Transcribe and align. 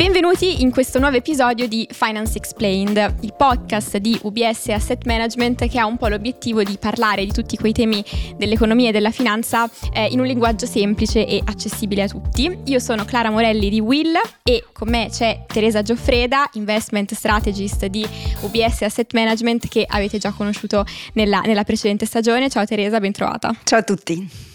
Benvenuti 0.00 0.62
in 0.62 0.70
questo 0.70 0.98
nuovo 0.98 1.16
episodio 1.16 1.68
di 1.68 1.86
Finance 1.92 2.38
Explained, 2.38 3.16
il 3.20 3.34
podcast 3.36 3.98
di 3.98 4.18
UBS 4.22 4.68
Asset 4.68 5.04
Management 5.04 5.68
che 5.68 5.78
ha 5.78 5.84
un 5.84 5.98
po' 5.98 6.08
l'obiettivo 6.08 6.62
di 6.62 6.78
parlare 6.80 7.22
di 7.22 7.30
tutti 7.32 7.58
quei 7.58 7.74
temi 7.74 8.02
dell'economia 8.38 8.88
e 8.88 8.92
della 8.92 9.10
finanza 9.10 9.68
eh, 9.92 10.06
in 10.06 10.18
un 10.18 10.24
linguaggio 10.24 10.64
semplice 10.64 11.26
e 11.26 11.42
accessibile 11.44 12.04
a 12.04 12.08
tutti. 12.08 12.60
Io 12.64 12.78
sono 12.78 13.04
Clara 13.04 13.28
Morelli 13.28 13.68
di 13.68 13.78
Will 13.78 14.14
e 14.42 14.64
con 14.72 14.88
me 14.88 15.08
c'è 15.10 15.44
Teresa 15.46 15.82
Gioffreda, 15.82 16.48
investment 16.54 17.12
strategist 17.12 17.84
di 17.84 18.02
UBS 18.40 18.80
Asset 18.80 19.12
Management 19.12 19.68
che 19.68 19.84
avete 19.86 20.16
già 20.16 20.32
conosciuto 20.32 20.82
nella, 21.12 21.40
nella 21.40 21.64
precedente 21.64 22.06
stagione. 22.06 22.48
Ciao 22.48 22.64
Teresa, 22.64 23.00
ben 23.00 23.12
trovata. 23.12 23.54
Ciao 23.64 23.80
a 23.80 23.82
tutti. 23.82 24.49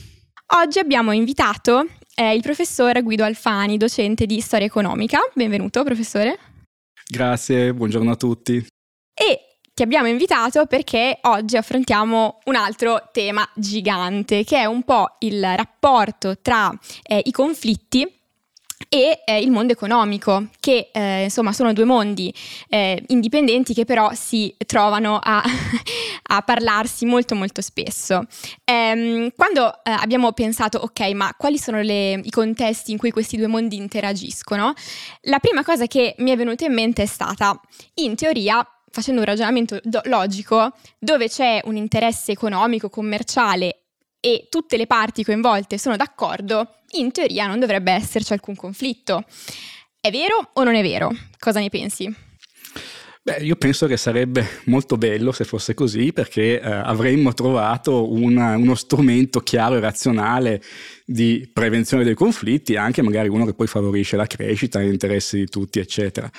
Oggi 0.53 0.77
abbiamo 0.77 1.11
invitato 1.11 1.87
è 2.13 2.25
il 2.25 2.41
professor 2.41 3.01
Guido 3.01 3.23
Alfani, 3.23 3.77
docente 3.77 4.27
di 4.27 4.39
storia 4.41 4.67
economica. 4.67 5.19
Benvenuto, 5.33 5.83
professore. 5.83 6.37
Grazie, 7.07 7.73
buongiorno 7.73 8.11
a 8.11 8.15
tutti. 8.15 8.63
E 9.13 9.39
ti 9.73 9.81
abbiamo 9.81 10.07
invitato 10.07 10.67
perché 10.67 11.17
oggi 11.23 11.57
affrontiamo 11.57 12.41
un 12.45 12.55
altro 12.55 13.09
tema 13.11 13.47
gigante, 13.55 14.43
che 14.43 14.59
è 14.59 14.65
un 14.65 14.83
po' 14.83 15.15
il 15.19 15.41
rapporto 15.41 16.37
tra 16.39 16.71
eh, 17.01 17.21
i 17.25 17.31
conflitti 17.31 18.07
e 18.89 19.21
eh, 19.25 19.39
il 19.39 19.51
mondo 19.51 19.73
economico, 19.73 20.47
che 20.59 20.89
eh, 20.91 21.23
insomma 21.23 21.53
sono 21.53 21.73
due 21.73 21.85
mondi 21.85 22.33
eh, 22.69 23.01
indipendenti 23.07 23.73
che 23.73 23.85
però 23.85 24.11
si 24.13 24.53
trovano 24.65 25.19
a, 25.21 25.41
a 26.27 26.41
parlarsi 26.41 27.05
molto 27.05 27.35
molto 27.35 27.61
spesso. 27.61 28.25
Ehm, 28.63 29.29
quando 29.35 29.83
eh, 29.83 29.91
abbiamo 29.91 30.31
pensato, 30.33 30.77
ok, 30.79 30.99
ma 31.13 31.33
quali 31.37 31.57
sono 31.57 31.81
le, 31.81 32.13
i 32.13 32.29
contesti 32.29 32.91
in 32.91 32.97
cui 32.97 33.11
questi 33.11 33.37
due 33.37 33.47
mondi 33.47 33.77
interagiscono, 33.77 34.73
la 35.21 35.39
prima 35.39 35.63
cosa 35.63 35.87
che 35.87 36.15
mi 36.19 36.31
è 36.31 36.35
venuta 36.37 36.65
in 36.65 36.73
mente 36.73 37.03
è 37.03 37.07
stata, 37.07 37.59
in 37.95 38.15
teoria, 38.15 38.65
facendo 38.91 39.21
un 39.21 39.25
ragionamento 39.25 39.79
do- 39.83 40.01
logico, 40.05 40.73
dove 40.99 41.27
c'è 41.27 41.61
un 41.65 41.75
interesse 41.75 42.31
economico, 42.31 42.89
commerciale 42.89 43.81
e 44.25 44.47
tutte 44.49 44.75
le 44.77 44.87
parti 44.87 45.23
coinvolte 45.23 45.77
sono 45.77 45.95
d'accordo, 45.95 46.77
in 46.99 47.11
teoria 47.11 47.47
non 47.47 47.59
dovrebbe 47.59 47.91
esserci 47.91 48.33
alcun 48.33 48.55
conflitto. 48.55 49.23
È 49.99 50.11
vero 50.11 50.51
o 50.53 50.63
non 50.63 50.75
è 50.75 50.81
vero? 50.81 51.11
Cosa 51.39 51.59
ne 51.59 51.69
pensi? 51.69 52.13
Beh, 53.27 53.37
io 53.37 53.55
penso 53.55 53.87
che 53.87 53.97
sarebbe 53.97 54.47
molto 54.65 54.97
bello 54.97 55.31
se 55.31 55.45
fosse 55.45 55.73
così 55.73 56.13
perché 56.13 56.61
eh, 56.61 56.69
avremmo 56.69 57.33
trovato 57.33 58.13
una, 58.13 58.55
uno 58.55 58.75
strumento 58.75 59.39
chiaro 59.39 59.77
e 59.77 59.79
razionale 59.79 60.61
di 61.05 61.49
prevenzione 61.51 62.03
dei 62.03 62.13
conflitti, 62.13 62.75
anche 62.75 63.01
magari 63.01 63.27
uno 63.27 63.45
che 63.45 63.55
poi 63.55 63.65
favorisce 63.65 64.15
la 64.15 64.27
crescita, 64.27 64.79
gli 64.79 64.91
interessi 64.91 65.37
di 65.39 65.47
tutti, 65.47 65.79
eccetera. 65.79 66.29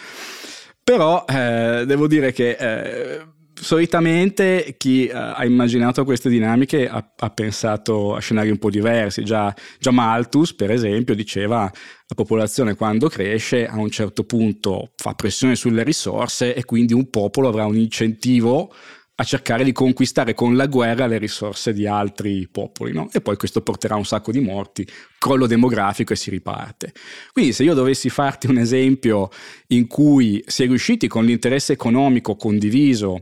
Però 0.84 1.24
eh, 1.28 1.82
devo 1.86 2.06
dire 2.06 2.30
che 2.30 2.50
eh, 2.50 3.26
solitamente 3.60 4.74
chi 4.76 5.08
uh, 5.10 5.16
ha 5.16 5.44
immaginato 5.44 6.04
queste 6.04 6.28
dinamiche 6.28 6.88
ha, 6.88 7.12
ha, 7.16 7.30
pensato 7.30 8.14
a 8.14 8.20
scenari 8.20 8.50
un 8.50 8.58
po' 8.58 8.70
diversi. 8.70 9.24
Già, 9.24 9.54
già, 9.78 9.90
Malthus, 9.90 10.54
per 10.54 10.70
esempio, 10.70 11.14
diceva 11.14 11.62
la 11.62 12.14
popolazione 12.14 12.74
quando 12.74 13.08
cresce 13.08 13.66
a 13.66 13.76
un 13.76 13.90
certo 13.90 14.24
punto 14.24 14.92
fa 14.96 15.14
pressione 15.14 15.56
sulle 15.56 15.82
risorse 15.82 16.54
e 16.54 16.64
quindi 16.64 16.92
un 16.92 17.10
popolo 17.10 17.48
avrà 17.48 17.64
un 17.64 17.76
incentivo 17.76 18.72
a 19.18 19.24
cercare 19.24 19.64
di 19.64 19.72
conquistare 19.72 20.34
con 20.34 20.56
la 20.56 20.66
guerra 20.66 21.06
le 21.06 21.16
risorse 21.16 21.72
di 21.72 21.86
altri 21.86 22.46
popoli, 22.52 22.92
no? 22.92 23.08
E 23.12 23.22
poi 23.22 23.36
questo 23.36 23.62
porterà 23.62 23.96
un 23.96 24.04
sacco 24.04 24.30
di 24.30 24.40
morti, 24.40 24.86
crollo 25.18 25.46
demografico 25.46 26.12
e 26.12 26.16
si 26.16 26.28
riparte. 26.28 26.92
Quindi 27.32 27.54
se 27.54 27.62
io 27.62 27.72
dovessi 27.72 28.10
farti 28.10 28.46
un 28.46 28.58
esempio 28.58 29.30
in 29.68 29.86
cui 29.86 30.44
si 30.46 30.64
è 30.64 30.66
riusciti 30.66 31.08
con 31.08 31.24
l'interesse 31.24 31.72
economico 31.72 32.36
condiviso 32.36 33.20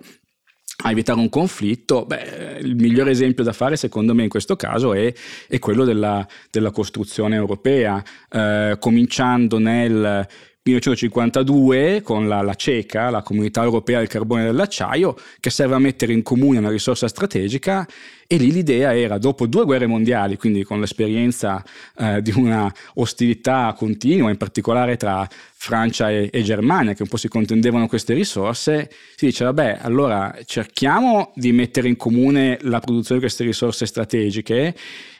a 0.86 0.90
evitare 0.90 1.18
un 1.18 1.30
conflitto, 1.30 2.04
beh, 2.04 2.58
il 2.60 2.76
migliore 2.76 3.10
esempio 3.10 3.42
da 3.42 3.52
fare 3.52 3.76
secondo 3.76 4.14
me 4.14 4.24
in 4.24 4.28
questo 4.28 4.54
caso 4.54 4.92
è, 4.92 5.12
è 5.48 5.58
quello 5.58 5.84
della, 5.84 6.26
della, 6.50 6.70
costruzione 6.70 7.36
europea, 7.36 8.02
eh, 8.30 8.76
cominciando 8.78 9.58
nel 9.58 10.26
1952 10.66 12.00
con 12.00 12.26
la, 12.26 12.40
la, 12.40 12.54
CECA, 12.54 13.10
la 13.10 13.22
Comunità 13.22 13.62
Europea 13.62 13.98
del 13.98 14.08
Carbone 14.08 14.44
e 14.44 14.46
dell'Acciaio, 14.46 15.14
che 15.38 15.50
serve 15.50 15.74
a 15.74 15.78
mettere 15.78 16.14
in 16.14 16.22
comune 16.22 16.56
una 16.56 16.70
risorsa 16.70 17.06
strategica 17.06 17.86
e 18.26 18.36
lì 18.36 18.50
l'idea 18.50 18.96
era, 18.96 19.18
dopo 19.18 19.46
due 19.46 19.66
guerre 19.66 19.86
mondiali, 19.86 20.38
quindi 20.38 20.62
con 20.62 20.80
l'esperienza 20.80 21.62
eh, 21.98 22.22
di 22.22 22.32
una 22.34 22.72
ostilità 22.94 23.74
continua, 23.76 24.30
in 24.30 24.38
particolare 24.38 24.96
tra 24.96 25.28
Francia 25.30 26.10
e, 26.10 26.30
e, 26.32 26.42
Germania, 26.42 26.94
che 26.94 27.02
un 27.02 27.08
po' 27.08 27.18
si 27.18 27.28
contendevano 27.28 27.86
queste 27.86 28.14
risorse, 28.14 28.90
si 29.16 29.26
dice, 29.26 29.44
vabbè, 29.44 29.80
allora 29.82 30.34
cerchiamo 30.46 31.32
di 31.34 31.52
mettere 31.52 31.88
in 31.88 31.96
comune 31.96 32.56
la 32.62 32.80
produzione 32.80 33.20
di 33.20 33.26
queste 33.26 33.44
risorse 33.44 33.84
strategiche 33.84 34.74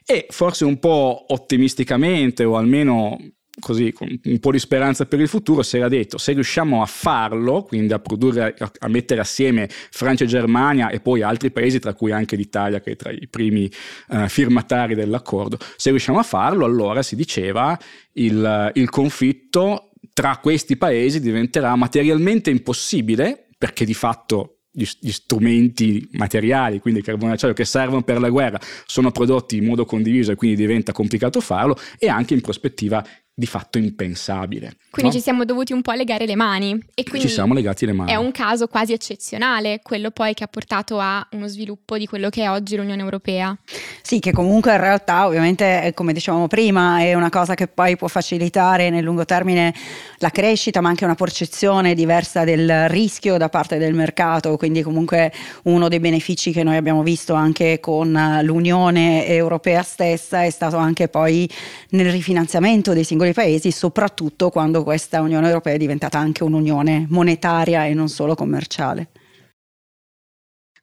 e 0.06 0.26
forse 0.30 0.64
un 0.64 0.78
po' 0.78 1.26
ottimisticamente 1.28 2.44
o 2.44 2.56
almeno 2.56 3.18
così 3.60 3.92
con 3.92 4.08
un 4.24 4.38
po' 4.40 4.50
di 4.50 4.58
speranza 4.58 5.06
per 5.06 5.20
il 5.20 5.28
futuro, 5.28 5.62
si 5.62 5.76
era 5.76 5.88
detto 5.88 6.18
se 6.18 6.32
riusciamo 6.32 6.82
a 6.82 6.86
farlo, 6.86 7.62
quindi 7.62 7.92
a 7.92 7.98
produrre, 7.98 8.54
a 8.56 8.88
mettere 8.88 9.20
assieme 9.20 9.68
Francia 9.68 10.24
e 10.24 10.26
Germania 10.26 10.90
e 10.90 11.00
poi 11.00 11.22
altri 11.22 11.50
paesi, 11.50 11.78
tra 11.78 11.94
cui 11.94 12.10
anche 12.10 12.36
l'Italia 12.36 12.80
che 12.80 12.92
è 12.92 12.96
tra 12.96 13.10
i 13.10 13.28
primi 13.28 13.70
uh, 14.08 14.28
firmatari 14.28 14.94
dell'accordo, 14.94 15.58
se 15.76 15.90
riusciamo 15.90 16.18
a 16.18 16.22
farlo 16.24 16.64
allora 16.64 17.02
si 17.02 17.16
diceva 17.16 17.78
il, 18.14 18.70
il 18.74 18.90
conflitto 18.90 19.90
tra 20.12 20.38
questi 20.38 20.76
paesi 20.76 21.20
diventerà 21.20 21.74
materialmente 21.76 22.50
impossibile 22.50 23.48
perché 23.56 23.84
di 23.84 23.94
fatto 23.94 24.58
gli, 24.70 24.84
gli, 24.98 25.12
strumenti 25.12 26.08
materiali, 26.12 26.80
quindi 26.80 26.98
il 26.98 27.06
carbone 27.06 27.30
e 27.30 27.34
acciaio 27.34 27.52
che 27.52 27.64
servono 27.64 28.02
per 28.02 28.18
la 28.18 28.28
guerra, 28.28 28.58
sono 28.86 29.12
prodotti 29.12 29.56
in 29.56 29.64
modo 29.64 29.84
condiviso 29.84 30.32
e 30.32 30.34
quindi 30.34 30.56
diventa 30.56 30.90
complicato 30.92 31.40
farlo 31.40 31.76
e 31.96 32.08
anche 32.08 32.34
in 32.34 32.40
prospettiva 32.40 33.04
di 33.36 33.46
fatto 33.46 33.78
impensabile. 33.78 34.76
Quindi 34.90 35.10
no? 35.10 35.18
ci 35.18 35.20
siamo 35.20 35.44
dovuti 35.44 35.72
un 35.72 35.82
po' 35.82 35.90
legare 35.92 36.24
le 36.24 36.36
mani. 36.36 36.78
E 36.94 37.02
quindi 37.02 37.26
ci 37.26 37.34
siamo 37.34 37.52
legati 37.52 37.84
le 37.84 37.92
mani. 37.92 38.12
È 38.12 38.14
un 38.14 38.30
caso 38.30 38.68
quasi 38.68 38.92
eccezionale, 38.92 39.80
quello 39.82 40.12
poi 40.12 40.34
che 40.34 40.44
ha 40.44 40.46
portato 40.46 41.00
a 41.00 41.26
uno 41.32 41.48
sviluppo 41.48 41.98
di 41.98 42.06
quello 42.06 42.28
che 42.28 42.44
è 42.44 42.50
oggi 42.50 42.76
l'Unione 42.76 43.02
Europea. 43.02 43.56
Sì, 44.02 44.20
che 44.20 44.30
comunque 44.30 44.72
in 44.72 44.80
realtà 44.80 45.26
ovviamente, 45.26 45.90
come 45.94 46.12
dicevamo 46.12 46.46
prima, 46.46 47.00
è 47.00 47.14
una 47.14 47.28
cosa 47.28 47.54
che 47.54 47.66
poi 47.66 47.96
può 47.96 48.06
facilitare 48.06 48.88
nel 48.90 49.02
lungo 49.02 49.24
termine 49.24 49.74
la 50.18 50.30
crescita, 50.30 50.80
ma 50.80 50.90
anche 50.90 51.04
una 51.04 51.16
percezione 51.16 51.94
diversa 51.94 52.44
del 52.44 52.88
rischio 52.88 53.36
da 53.36 53.48
parte 53.48 53.78
del 53.78 53.94
mercato. 53.94 54.56
Quindi 54.56 54.82
comunque 54.82 55.32
uno 55.64 55.88
dei 55.88 55.98
benefici 55.98 56.52
che 56.52 56.62
noi 56.62 56.76
abbiamo 56.76 57.02
visto 57.02 57.34
anche 57.34 57.80
con 57.80 58.40
l'Unione 58.42 59.26
Europea 59.26 59.82
stessa 59.82 60.44
è 60.44 60.50
stato 60.50 60.76
anche 60.76 61.08
poi 61.08 61.50
nel 61.90 62.12
rifinanziamento 62.12 62.92
dei 62.92 63.02
singoli 63.02 63.23
singoli 63.24 63.32
paesi, 63.32 63.70
soprattutto 63.70 64.50
quando 64.50 64.82
questa 64.82 65.20
Unione 65.20 65.46
Europea 65.46 65.74
è 65.74 65.78
diventata 65.78 66.18
anche 66.18 66.44
un'unione 66.44 67.06
monetaria 67.08 67.86
e 67.86 67.94
non 67.94 68.08
solo 68.08 68.34
commerciale. 68.34 69.10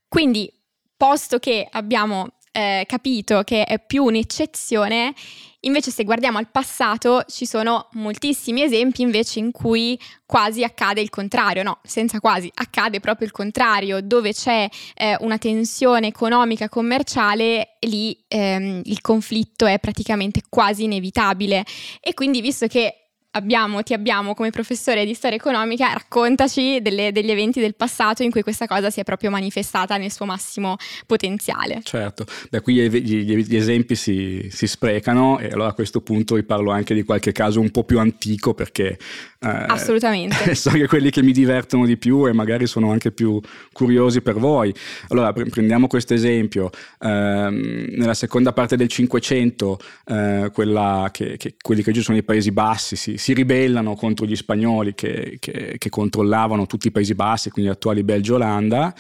Quindi, 0.08 0.52
posto 0.98 1.38
che 1.38 1.68
abbiamo 1.70 2.34
eh, 2.52 2.84
capito 2.88 3.44
che 3.44 3.64
è 3.64 3.80
più 3.80 4.04
un'eccezione, 4.06 5.14
invece 5.62 5.92
se 5.92 6.04
guardiamo 6.04 6.38
al 6.38 6.50
passato 6.50 7.24
ci 7.28 7.46
sono 7.46 7.88
moltissimi 7.94 8.64
esempi 8.64 9.02
invece 9.02 9.40
in 9.40 9.52
cui 9.52 10.00
quasi 10.26 10.64
accade 10.64 11.02
il 11.02 11.10
contrario, 11.10 11.62
no, 11.64 11.80
senza 11.84 12.20
quasi, 12.20 12.50
accade 12.54 13.00
proprio 13.00 13.28
il 13.28 13.34
contrario, 13.34 14.02
dove 14.02 14.34
c'è 14.34 14.68
eh, 14.96 15.18
una 15.20 15.38
tensione 15.38 16.08
economica 16.08 16.70
commerciale, 16.70 17.76
lì 17.82 18.18
ehm, 18.28 18.82
il 18.86 19.02
conflitto 19.02 19.66
è 19.66 19.78
praticamente 19.80 20.42
quasi 20.48 20.84
inevitabile. 20.84 21.66
E 22.00 22.14
quindi 22.14 22.40
visto 22.40 22.68
che 22.68 23.01
abbiamo, 23.32 23.84
ti 23.84 23.94
abbiamo 23.94 24.34
come 24.34 24.50
professore 24.50 25.06
di 25.06 25.14
storia 25.14 25.38
economica, 25.38 25.94
raccontaci 25.94 26.82
delle, 26.82 27.12
degli 27.12 27.32
eventi 27.32 27.60
del 27.60 27.76
passato 27.76 28.24
in 28.24 28.32
cui 28.32 28.42
questa 28.42 28.68
cosa 28.68 28.90
si 28.90 29.00
è 29.00 29.04
proprio 29.04 29.30
manifestata 29.30 29.98
nel 29.98 30.12
suo 30.12 30.26
massimo 30.26 30.78
potenziale. 31.06 31.82
Certo, 31.84 32.26
da 32.50 32.62
qui 32.62 32.76
gli, 32.76 32.90
gli, 32.90 33.36
gli 33.36 33.56
esempi 33.56 33.96
si, 33.96 34.48
si, 34.52 34.68
sprecano 34.68 35.40
e 35.40 35.48
allora 35.48 35.70
a 35.70 35.74
questo 35.74 36.02
punto 36.02 36.36
vi 36.36 36.44
parlo 36.44 36.72
anche 36.72 36.94
di 36.94 37.04
qualche 37.04 37.32
caso 37.32 37.60
un 37.60 37.72
po' 37.72 37.84
più 37.84 38.00
antico 38.00 38.54
perché 38.54 38.98
eh, 39.44 39.66
Assolutamente. 39.68 40.54
so 40.54 40.70
che 40.70 40.86
quelli 40.86 41.10
che 41.10 41.24
mi 41.24 41.32
divertono 41.32 41.88
di 41.88 41.98
più 41.98 42.28
e 42.28 42.32
magari 42.34 42.68
sono 42.68 42.92
anche 42.92 43.12
più 43.12 43.42
curiosi 43.74 44.22
per 44.22 44.36
voi. 44.36 44.72
Allora 45.08 45.34
prendiamo 45.34 45.88
questo 45.88 46.14
esempio, 46.14 46.70
eh, 47.00 47.88
nella 47.90 48.14
seconda 48.14 48.54
parte 48.54 48.78
del 48.78 48.88
Cinquecento, 48.88 49.80
eh, 50.06 50.52
quelli 50.54 51.82
che 51.82 51.90
oggi 51.90 52.04
sono 52.04 52.18
i 52.18 52.24
Paesi 52.24 52.52
Bassi 52.52 52.96
si, 52.96 53.18
si 53.18 53.34
ribellano 53.34 53.96
contro 53.96 54.28
gli 54.28 54.36
spagnoli 54.36 54.94
che, 54.94 55.38
che, 55.40 55.76
che, 55.80 55.90
controllavano 55.90 56.68
tutti 56.68 56.88
i 56.88 56.92
Paesi 56.92 57.16
Bassi, 57.16 57.50
quindi 57.50 57.72
attuali 57.72 58.04
Belgio 58.04 58.34
e 58.34 58.36
Olanda. 58.36 58.94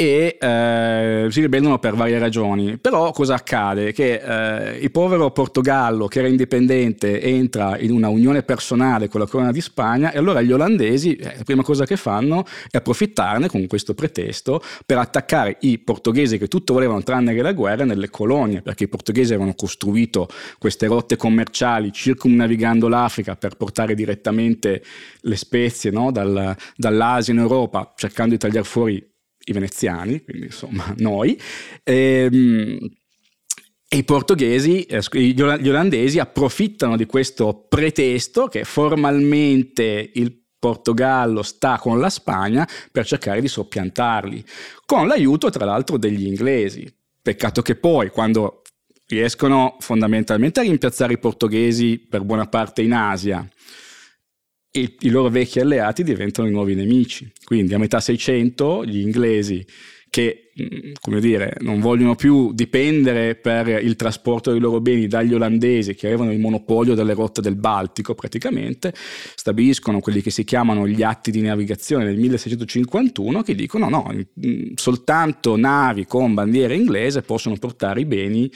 E 0.00 0.36
eh, 0.40 1.26
si 1.28 1.40
ribellano 1.40 1.80
per 1.80 1.96
varie 1.96 2.20
ragioni. 2.20 2.78
Però 2.78 3.10
cosa 3.10 3.34
accade? 3.34 3.92
Che 3.92 4.14
eh, 4.14 4.78
il 4.78 4.92
povero 4.92 5.32
Portogallo, 5.32 6.06
che 6.06 6.20
era 6.20 6.28
indipendente, 6.28 7.20
entra 7.20 7.76
in 7.80 7.90
una 7.90 8.06
unione 8.08 8.44
personale 8.44 9.08
con 9.08 9.18
la 9.18 9.26
corona 9.26 9.50
di 9.50 9.60
Spagna 9.60 10.12
e 10.12 10.18
allora 10.18 10.40
gli 10.40 10.52
olandesi, 10.52 11.16
eh, 11.16 11.38
la 11.38 11.42
prima 11.42 11.64
cosa 11.64 11.84
che 11.84 11.96
fanno 11.96 12.44
è 12.70 12.76
approfittarne 12.76 13.48
con 13.48 13.66
questo 13.66 13.94
pretesto 13.94 14.62
per 14.86 14.98
attaccare 14.98 15.56
i 15.62 15.80
portoghesi 15.80 16.38
che 16.38 16.46
tutto 16.46 16.74
volevano 16.74 17.02
tranne 17.02 17.34
che 17.34 17.42
la 17.42 17.52
guerra 17.52 17.84
nelle 17.84 18.08
colonie, 18.08 18.62
perché 18.62 18.84
i 18.84 18.88
portoghesi 18.88 19.32
avevano 19.32 19.56
costruito 19.56 20.28
queste 20.60 20.86
rotte 20.86 21.16
commerciali 21.16 21.92
circumnavigando 21.92 22.86
l'Africa 22.86 23.34
per 23.34 23.56
portare 23.56 23.96
direttamente 23.96 24.80
le 25.22 25.36
spezie 25.36 25.90
no? 25.90 26.12
Dal, 26.12 26.54
dall'Asia 26.76 27.32
in 27.32 27.40
Europa, 27.40 27.94
cercando 27.96 28.34
di 28.34 28.38
tagliare 28.38 28.64
fuori 28.64 29.16
i 29.48 29.52
veneziani, 29.52 30.22
quindi 30.22 30.46
insomma 30.46 30.92
noi, 30.98 31.38
ehm, 31.82 32.78
e 33.90 33.96
i 33.96 34.04
portoghesi, 34.04 34.82
eh, 34.82 35.00
gli 35.12 35.40
olandesi 35.40 36.18
approfittano 36.18 36.96
di 36.96 37.06
questo 37.06 37.66
pretesto 37.68 38.46
che 38.46 38.64
formalmente 38.64 40.10
il 40.12 40.42
Portogallo 40.58 41.42
sta 41.42 41.78
con 41.78 41.98
la 41.98 42.10
Spagna 42.10 42.68
per 42.90 43.06
cercare 43.06 43.40
di 43.40 43.48
soppiantarli, 43.48 44.44
con 44.84 45.06
l'aiuto 45.06 45.48
tra 45.48 45.64
l'altro 45.64 45.96
degli 45.96 46.26
inglesi. 46.26 46.92
Peccato 47.22 47.62
che 47.62 47.76
poi 47.76 48.10
quando 48.10 48.62
riescono 49.06 49.76
fondamentalmente 49.80 50.60
a 50.60 50.64
rimpiazzare 50.64 51.14
i 51.14 51.18
portoghesi 51.18 51.98
per 51.98 52.24
buona 52.24 52.46
parte 52.46 52.82
in 52.82 52.92
Asia, 52.92 53.46
i, 54.72 54.96
i 55.00 55.08
loro 55.10 55.28
vecchi 55.28 55.60
alleati 55.60 56.02
diventano 56.02 56.48
i 56.48 56.50
nuovi 56.50 56.74
nemici. 56.74 57.30
Quindi 57.44 57.74
a 57.74 57.78
metà 57.78 58.00
600 58.00 58.84
gli 58.84 58.98
inglesi 58.98 59.64
che 60.10 60.50
mm, 60.60 60.92
come 61.00 61.20
dire, 61.20 61.56
non 61.60 61.80
vogliono 61.80 62.14
più 62.14 62.52
dipendere 62.52 63.34
per 63.34 63.68
il 63.68 63.96
trasporto 63.96 64.50
dei 64.50 64.60
loro 64.60 64.80
beni 64.80 65.06
dagli 65.06 65.34
olandesi 65.34 65.94
che 65.94 66.06
avevano 66.06 66.32
il 66.32 66.40
monopolio 66.40 66.94
delle 66.94 67.14
rotte 67.14 67.40
del 67.40 67.56
Baltico 67.56 68.14
praticamente, 68.14 68.94
stabiliscono 69.34 70.00
quelli 70.00 70.20
che 70.20 70.30
si 70.30 70.44
chiamano 70.44 70.86
gli 70.86 71.02
atti 71.02 71.30
di 71.30 71.40
navigazione 71.40 72.04
del 72.04 72.16
1651 72.16 73.42
che 73.42 73.54
dicono 73.54 73.88
no, 73.88 74.12
mm, 74.12 74.72
soltanto 74.74 75.56
navi 75.56 76.06
con 76.06 76.34
bandiera 76.34 76.74
inglese 76.74 77.22
possono 77.22 77.56
portare 77.56 78.00
i 78.00 78.04
beni 78.04 78.50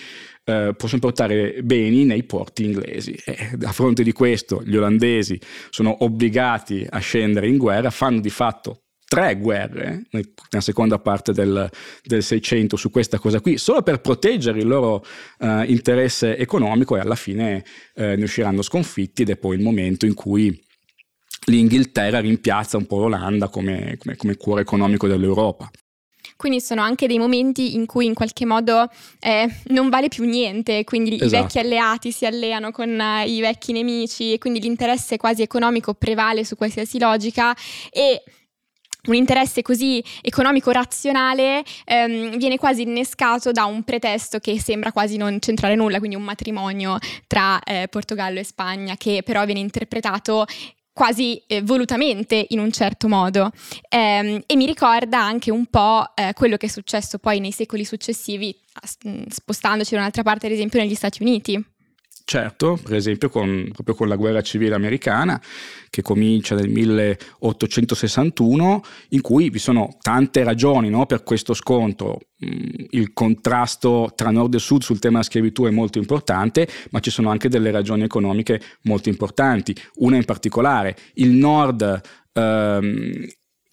eh, 0.44 0.74
possono 0.76 1.00
portare 1.00 1.62
beni 1.62 2.04
nei 2.04 2.24
porti 2.24 2.64
inglesi. 2.64 3.12
E 3.24 3.56
a 3.62 3.72
fronte 3.72 4.02
di 4.02 4.12
questo 4.12 4.62
gli 4.64 4.76
olandesi 4.76 5.40
sono 5.70 6.04
obbligati 6.04 6.86
a 6.88 6.98
scendere 6.98 7.46
in 7.48 7.58
guerra, 7.58 7.90
fanno 7.90 8.20
di 8.20 8.30
fatto 8.30 8.81
tre 9.12 9.36
guerre 9.36 10.04
nella 10.08 10.62
seconda 10.62 10.98
parte 10.98 11.34
del, 11.34 11.70
del 12.02 12.22
600 12.22 12.76
su 12.76 12.90
questa 12.90 13.18
cosa 13.18 13.42
qui, 13.42 13.58
solo 13.58 13.82
per 13.82 14.00
proteggere 14.00 14.60
il 14.60 14.66
loro 14.66 15.04
uh, 15.40 15.64
interesse 15.66 16.38
economico 16.38 16.96
e 16.96 17.00
alla 17.00 17.14
fine 17.14 17.62
uh, 17.96 18.02
ne 18.04 18.22
usciranno 18.22 18.62
sconfitti 18.62 19.20
ed 19.20 19.28
è 19.28 19.36
poi 19.36 19.56
il 19.56 19.62
momento 19.62 20.06
in 20.06 20.14
cui 20.14 20.58
l'Inghilterra 21.44 22.20
rimpiazza 22.20 22.78
un 22.78 22.86
po' 22.86 23.00
l'Olanda 23.00 23.48
come, 23.48 23.98
come, 23.98 24.16
come 24.16 24.36
cuore 24.38 24.62
economico 24.62 25.06
dell'Europa. 25.06 25.70
Quindi 26.36 26.62
sono 26.62 26.80
anche 26.80 27.06
dei 27.06 27.18
momenti 27.18 27.74
in 27.74 27.84
cui 27.84 28.06
in 28.06 28.14
qualche 28.14 28.46
modo 28.46 28.88
eh, 29.20 29.46
non 29.66 29.90
vale 29.90 30.08
più 30.08 30.24
niente, 30.24 30.84
quindi 30.84 31.16
esatto. 31.16 31.26
i 31.26 31.38
vecchi 31.38 31.58
alleati 31.58 32.12
si 32.12 32.24
alleano 32.24 32.70
con 32.70 32.88
uh, 32.88 33.28
i 33.28 33.40
vecchi 33.42 33.72
nemici 33.72 34.32
e 34.32 34.38
quindi 34.38 34.58
l'interesse 34.58 35.18
quasi 35.18 35.42
economico 35.42 35.92
prevale 35.92 36.46
su 36.46 36.56
qualsiasi 36.56 36.98
logica 36.98 37.54
e 37.90 38.22
un 39.08 39.14
interesse 39.14 39.62
così 39.62 40.02
economico 40.20 40.70
razionale 40.70 41.64
ehm, 41.84 42.36
viene 42.36 42.56
quasi 42.56 42.82
innescato 42.82 43.50
da 43.50 43.64
un 43.64 43.82
pretesto 43.82 44.38
che 44.38 44.60
sembra 44.60 44.92
quasi 44.92 45.16
non 45.16 45.38
centrare 45.40 45.74
nulla, 45.74 45.98
quindi 45.98 46.16
un 46.16 46.22
matrimonio 46.22 46.98
tra 47.26 47.60
eh, 47.60 47.88
Portogallo 47.88 48.38
e 48.38 48.44
Spagna, 48.44 48.96
che 48.96 49.22
però 49.24 49.44
viene 49.44 49.60
interpretato 49.60 50.46
quasi 50.92 51.42
eh, 51.46 51.62
volutamente 51.62 52.46
in 52.50 52.60
un 52.60 52.70
certo 52.70 53.08
modo. 53.08 53.50
Ehm, 53.88 54.42
e 54.46 54.56
mi 54.56 54.66
ricorda 54.66 55.20
anche 55.20 55.50
un 55.50 55.66
po' 55.66 56.04
eh, 56.14 56.32
quello 56.34 56.56
che 56.56 56.66
è 56.66 56.68
successo 56.68 57.18
poi 57.18 57.40
nei 57.40 57.52
secoli 57.52 57.84
successivi 57.84 58.56
spostandoci 59.28 59.92
da 59.94 60.00
un'altra 60.00 60.22
parte 60.22 60.46
ad 60.46 60.52
esempio 60.52 60.80
negli 60.80 60.94
Stati 60.94 61.22
Uniti 61.22 61.71
Certo, 62.24 62.78
per 62.82 62.94
esempio 62.94 63.28
con, 63.28 63.68
proprio 63.72 63.94
con 63.94 64.08
la 64.08 64.16
guerra 64.16 64.40
civile 64.42 64.74
americana 64.74 65.40
che 65.90 66.00
comincia 66.02 66.54
nel 66.54 66.70
1861, 66.70 68.82
in 69.10 69.20
cui 69.20 69.50
vi 69.50 69.58
sono 69.58 69.96
tante 70.00 70.42
ragioni 70.44 70.88
no, 70.88 71.04
per 71.06 71.24
questo 71.24 71.52
scontro. 71.52 72.18
Mm, 72.44 72.86
il 72.90 73.12
contrasto 73.12 74.12
tra 74.14 74.30
nord 74.30 74.54
e 74.54 74.58
sud 74.58 74.82
sul 74.82 74.98
tema 74.98 75.18
della 75.18 75.24
schiavitù 75.24 75.64
è 75.64 75.70
molto 75.70 75.98
importante, 75.98 76.68
ma 76.90 77.00
ci 77.00 77.10
sono 77.10 77.30
anche 77.30 77.48
delle 77.48 77.70
ragioni 77.70 78.04
economiche 78.04 78.60
molto 78.82 79.08
importanti. 79.08 79.74
Una 79.96 80.16
in 80.16 80.24
particolare, 80.24 80.96
il 81.14 81.30
nord 81.30 82.00
ehm, 82.32 83.26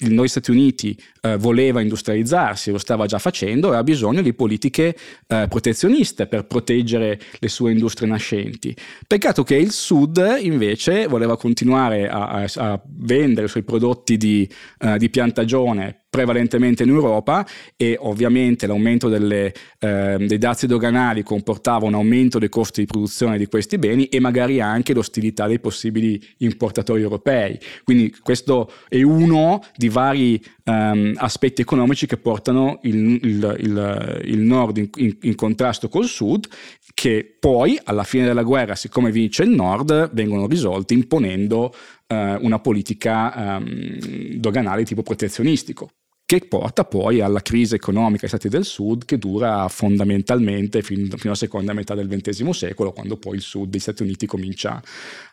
noi 0.07 0.27
Stati 0.29 0.51
Uniti 0.51 0.97
eh, 1.21 1.37
voleva 1.37 1.81
industrializzarsi, 1.81 2.71
lo 2.71 2.77
stava 2.77 3.05
già 3.05 3.19
facendo 3.19 3.73
e 3.73 3.75
ha 3.75 3.83
bisogno 3.83 4.21
di 4.21 4.33
politiche 4.33 4.95
eh, 5.27 5.47
protezioniste 5.49 6.27
per 6.27 6.45
proteggere 6.45 7.19
le 7.39 7.49
sue 7.49 7.71
industrie 7.71 8.07
nascenti. 8.07 8.75
Peccato 9.05 9.43
che 9.43 9.55
il 9.55 9.71
Sud 9.71 10.37
invece 10.39 11.07
voleva 11.07 11.37
continuare 11.37 12.07
a, 12.07 12.45
a, 12.55 12.81
vendere 12.85 13.47
i 13.47 13.49
suoi 13.49 13.63
prodotti 13.63 14.17
di, 14.17 14.49
uh, 14.79 14.97
di 14.97 15.09
piantagione 15.09 15.98
prevalentemente 16.09 16.83
in 16.83 16.89
Europa 16.89 17.45
e 17.75 17.95
ovviamente 17.99 18.65
l'aumento 18.65 19.09
delle, 19.09 19.53
eh, 19.79 20.17
dei 20.19 20.37
dazi 20.39 20.65
doganali 20.65 21.21
comportava 21.21 21.85
un 21.85 21.93
aumento 21.93 22.39
dei 22.39 22.49
costi 22.49 22.81
di 22.81 22.87
produzione 22.87 23.37
di 23.37 23.45
questi 23.45 23.77
beni 23.77 24.05
e 24.05 24.19
magari 24.19 24.59
anche 24.59 24.93
l'ostilità 24.93 25.45
dei 25.45 25.59
possibili 25.59 26.19
importatori 26.37 27.01
europei. 27.01 27.59
Quindi 27.83 28.15
questo 28.21 28.71
è 28.87 29.01
uno 29.03 29.61
di 29.75 29.89
vari 29.89 30.41
um, 30.63 31.13
aspetti 31.17 31.61
economici 31.61 32.07
che 32.07 32.17
portano 32.17 32.79
il, 32.83 33.19
il, 33.23 33.55
il, 33.59 34.21
il 34.25 34.39
nord 34.39 34.77
in, 34.77 34.89
in, 34.95 35.17
in 35.21 35.35
contrasto 35.35 35.89
col 35.89 36.05
sud 36.05 36.47
che 36.93 37.37
poi 37.39 37.79
alla 37.83 38.03
fine 38.03 38.25
della 38.25 38.43
guerra, 38.43 38.75
siccome 38.75 39.11
vince 39.11 39.43
il 39.43 39.51
nord, 39.51 40.09
vengono 40.13 40.47
risolti 40.47 40.95
imponendo 40.95 41.73
uh, 42.07 42.15
una 42.41 42.59
politica 42.59 43.57
um, 43.57 43.99
doganale 44.33 44.83
tipo 44.83 45.03
protezionistico 45.03 45.91
che 46.29 46.41
porta 46.41 46.85
poi 46.85 47.21
alla 47.21 47.41
crisi 47.41 47.73
economica 47.73 48.19
dei 48.19 48.29
Stati 48.29 48.49
del 48.49 48.63
Sud 48.63 49.03
che 49.03 49.17
dura 49.17 49.67
fondamentalmente 49.67 50.83
fino, 50.83 51.07
alla 51.23 51.33
seconda 51.33 51.73
metà 51.73 51.95
del 51.95 52.07
XX 52.07 52.47
secolo, 52.49 52.91
quando 52.91 53.17
poi 53.17 53.37
il 53.37 53.41
Sud 53.41 53.69
degli 53.69 53.81
Stati 53.81 54.03
Uniti 54.03 54.27
comincia 54.27 54.79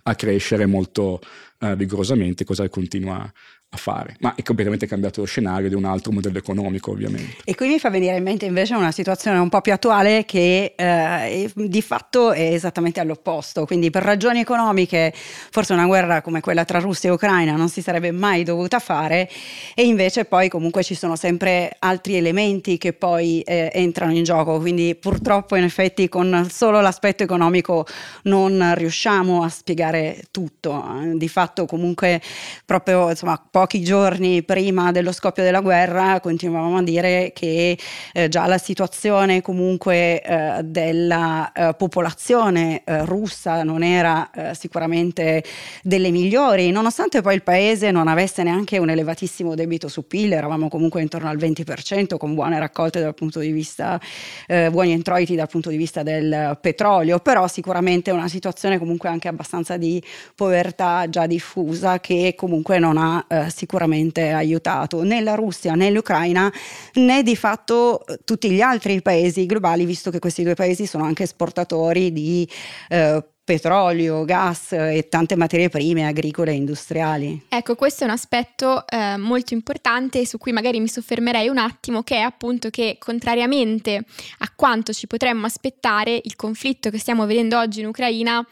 a 0.04 0.14
crescere 0.14 0.64
molto 0.64 1.20
uh, 1.58 1.74
vigorosamente, 1.74 2.44
cosa 2.44 2.66
continua 2.70 3.16
a 3.16 3.32
fare, 3.76 4.16
ma 4.20 4.34
è 4.34 4.42
completamente 4.42 4.86
cambiato 4.86 5.20
lo 5.20 5.26
scenario 5.26 5.68
di 5.68 5.74
un 5.74 5.84
altro 5.84 6.12
modello 6.12 6.38
economico 6.38 6.90
ovviamente. 6.90 7.36
E 7.44 7.54
qui 7.54 7.68
mi 7.68 7.78
fa 7.78 7.90
venire 7.90 8.16
in 8.16 8.22
mente 8.22 8.46
invece 8.46 8.74
una 8.74 8.92
situazione 8.92 9.38
un 9.38 9.48
po' 9.48 9.60
più 9.60 9.72
attuale 9.72 10.24
che 10.24 10.74
eh, 10.76 11.50
di 11.54 11.82
fatto 11.82 12.32
è 12.32 12.52
esattamente 12.52 13.00
all'opposto, 13.00 13.66
quindi 13.66 13.90
per 13.90 14.02
ragioni 14.02 14.40
economiche 14.40 15.12
forse 15.14 15.72
una 15.72 15.86
guerra 15.86 16.22
come 16.22 16.40
quella 16.40 16.64
tra 16.64 16.78
Russia 16.78 17.10
e 17.10 17.12
Ucraina 17.12 17.56
non 17.56 17.68
si 17.68 17.82
sarebbe 17.82 18.10
mai 18.10 18.42
dovuta 18.44 18.78
fare. 18.78 19.28
E 19.74 19.84
invece 19.84 20.24
poi 20.24 20.48
comunque 20.48 20.82
ci 20.82 20.94
sono 20.94 21.16
sempre 21.16 21.76
altri 21.78 22.16
elementi 22.16 22.78
che 22.78 22.92
poi 22.92 23.40
eh, 23.42 23.70
entrano 23.72 24.12
in 24.12 24.24
gioco, 24.24 24.58
quindi 24.58 24.94
purtroppo 24.94 25.56
in 25.56 25.64
effetti 25.64 26.08
con 26.08 26.48
solo 26.50 26.80
l'aspetto 26.80 27.22
economico 27.22 27.86
non 28.24 28.74
riusciamo 28.74 29.42
a 29.42 29.48
spiegare 29.48 30.24
tutto, 30.30 30.84
di 31.14 31.28
fatto 31.28 31.66
comunque 31.66 32.20
proprio 32.64 33.10
insomma 33.10 33.40
pochi 33.66 33.82
giorni 33.82 34.44
prima 34.44 34.92
dello 34.92 35.10
scoppio 35.10 35.42
della 35.42 35.60
guerra 35.60 36.20
continuavamo 36.20 36.76
a 36.76 36.82
dire 36.84 37.32
che 37.34 37.76
eh, 38.12 38.28
già 38.28 38.46
la 38.46 38.58
situazione 38.58 39.42
comunque 39.42 40.22
eh, 40.22 40.60
della 40.62 41.50
eh, 41.50 41.74
popolazione 41.76 42.82
eh, 42.84 43.04
russa 43.04 43.64
non 43.64 43.82
era 43.82 44.30
eh, 44.30 44.54
sicuramente 44.54 45.42
delle 45.82 46.12
migliori, 46.12 46.70
nonostante 46.70 47.22
poi 47.22 47.34
il 47.34 47.42
paese 47.42 47.90
non 47.90 48.06
avesse 48.06 48.44
neanche 48.44 48.78
un 48.78 48.88
elevatissimo 48.88 49.56
debito 49.56 49.88
su 49.88 50.06
PIL, 50.06 50.34
eravamo 50.34 50.68
comunque 50.68 51.02
intorno 51.02 51.28
al 51.28 51.36
20% 51.36 52.18
con 52.18 52.34
buone 52.34 52.60
raccolte 52.60 53.00
dal 53.00 53.14
punto 53.14 53.40
di 53.40 53.50
vista, 53.50 54.00
eh, 54.46 54.70
buoni 54.70 54.92
introiti 54.92 55.34
dal 55.34 55.48
punto 55.48 55.70
di 55.70 55.76
vista 55.76 56.04
del 56.04 56.56
petrolio, 56.60 57.18
però 57.18 57.48
sicuramente 57.48 58.12
una 58.12 58.28
situazione 58.28 58.78
comunque 58.78 59.08
anche 59.08 59.26
abbastanza 59.26 59.76
di 59.76 60.00
povertà 60.36 61.08
già 61.08 61.26
diffusa 61.26 61.98
che 61.98 62.34
comunque 62.36 62.78
non 62.78 62.96
ha 62.96 63.24
sicuramente 63.56 64.28
aiutato 64.28 65.02
né 65.02 65.22
la 65.22 65.34
Russia 65.34 65.74
né 65.74 65.90
l'Ucraina 65.90 66.52
né 66.94 67.22
di 67.22 67.34
fatto 67.34 68.04
tutti 68.24 68.50
gli 68.50 68.60
altri 68.60 69.00
paesi 69.00 69.46
globali, 69.46 69.86
visto 69.86 70.10
che 70.10 70.18
questi 70.18 70.42
due 70.42 70.54
paesi 70.54 70.86
sono 70.86 71.04
anche 71.04 71.22
esportatori 71.22 72.12
di 72.12 72.46
eh, 72.90 73.24
petrolio, 73.46 74.24
gas 74.24 74.72
e 74.72 75.06
tante 75.08 75.36
materie 75.36 75.68
prime 75.68 76.04
agricole 76.04 76.50
e 76.50 76.54
industriali. 76.56 77.46
Ecco, 77.48 77.76
questo 77.76 78.02
è 78.02 78.06
un 78.06 78.12
aspetto 78.12 78.84
eh, 78.88 79.16
molto 79.16 79.54
importante 79.54 80.26
su 80.26 80.36
cui 80.36 80.50
magari 80.50 80.80
mi 80.80 80.88
soffermerei 80.88 81.46
un 81.46 81.58
attimo, 81.58 82.02
che 82.02 82.16
è 82.16 82.20
appunto 82.20 82.70
che 82.70 82.96
contrariamente 82.98 84.04
a 84.38 84.52
quanto 84.54 84.92
ci 84.92 85.06
potremmo 85.06 85.46
aspettare, 85.46 86.20
il 86.24 86.34
conflitto 86.34 86.90
che 86.90 86.98
stiamo 86.98 87.24
vedendo 87.24 87.56
oggi 87.56 87.80
in 87.80 87.86
Ucraina 87.86 88.44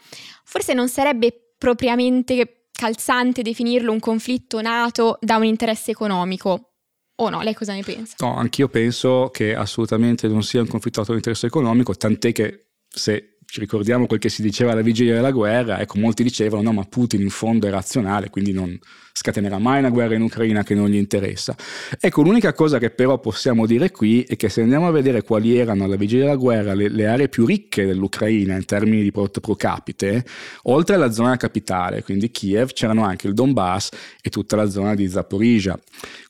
forse 0.45 0.73
non 0.73 0.87
sarebbe 0.87 1.53
propriamente 1.57 2.54
calzante 2.75 3.41
definirlo 3.41 3.91
un 3.91 3.99
conflitto 3.99 4.61
nato 4.61 5.17
da 5.21 5.37
un 5.37 5.45
interesse 5.45 5.91
economico. 5.91 6.71
O 7.17 7.29
no, 7.29 7.41
lei 7.41 7.53
cosa 7.53 7.73
ne 7.73 7.81
pensa? 7.81 8.15
No, 8.19 8.35
anch'io 8.35 8.67
penso 8.67 9.29
che 9.31 9.55
assolutamente 9.55 10.27
non 10.27 10.43
sia 10.43 10.59
un 10.61 10.67
conflitto 10.67 10.99
nato 10.99 11.11
da 11.11 11.17
un 11.17 11.23
interesse 11.23 11.47
economico, 11.47 11.95
tant'è 11.95 12.31
che 12.33 12.71
se 12.87 13.34
ci 13.45 13.59
ricordiamo 13.59 14.05
quel 14.07 14.19
che 14.19 14.29
si 14.29 14.41
diceva 14.41 14.71
alla 14.71 14.81
vigilia 14.81 15.13
della 15.13 15.31
guerra, 15.31 15.79
ecco, 15.79 15.99
molti 15.99 16.23
dicevano 16.23 16.63
no, 16.63 16.73
ma 16.73 16.83
Putin 16.83 17.21
in 17.21 17.29
fondo 17.29 17.67
è 17.67 17.69
razionale, 17.69 18.29
quindi 18.29 18.51
non 18.51 18.77
scatenerà 19.17 19.59
mai 19.59 19.79
una 19.79 19.89
guerra 19.89 20.15
in 20.15 20.21
Ucraina 20.21 20.63
che 20.63 20.75
non 20.75 20.89
gli 20.89 20.97
interessa. 20.97 21.55
Ecco, 21.99 22.21
l'unica 22.21 22.53
cosa 22.53 22.79
che 22.79 22.89
però 22.89 23.17
possiamo 23.19 23.65
dire 23.65 23.91
qui 23.91 24.23
è 24.23 24.35
che 24.35 24.49
se 24.49 24.61
andiamo 24.61 24.87
a 24.87 24.91
vedere 24.91 25.23
quali 25.23 25.57
erano 25.57 25.85
alla 25.85 25.95
vigilia 25.95 26.25
della 26.25 26.35
guerra 26.35 26.73
le, 26.73 26.89
le 26.89 27.07
aree 27.07 27.29
più 27.29 27.45
ricche 27.45 27.85
dell'Ucraina 27.85 28.55
in 28.55 28.65
termini 28.65 29.03
di 29.03 29.11
prodotto 29.11 29.39
pro 29.39 29.55
capite, 29.55 30.25
oltre 30.63 30.95
alla 30.95 31.11
zona 31.11 31.37
capitale, 31.37 32.03
quindi 32.03 32.29
Kiev, 32.29 32.73
c'erano 32.73 33.05
anche 33.05 33.27
il 33.27 33.33
Donbass 33.33 33.89
e 34.21 34.29
tutta 34.29 34.57
la 34.57 34.69
zona 34.69 34.95
di 34.95 35.07
Zaporizhia. 35.07 35.79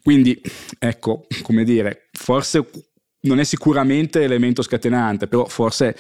Quindi, 0.04 0.40
ecco, 0.78 1.26
come 1.42 1.64
dire, 1.64 2.10
forse 2.12 2.70
non 3.22 3.40
è 3.40 3.44
sicuramente 3.44 4.22
elemento 4.22 4.62
scatenante, 4.62 5.28
però 5.28 5.46
forse 5.46 5.96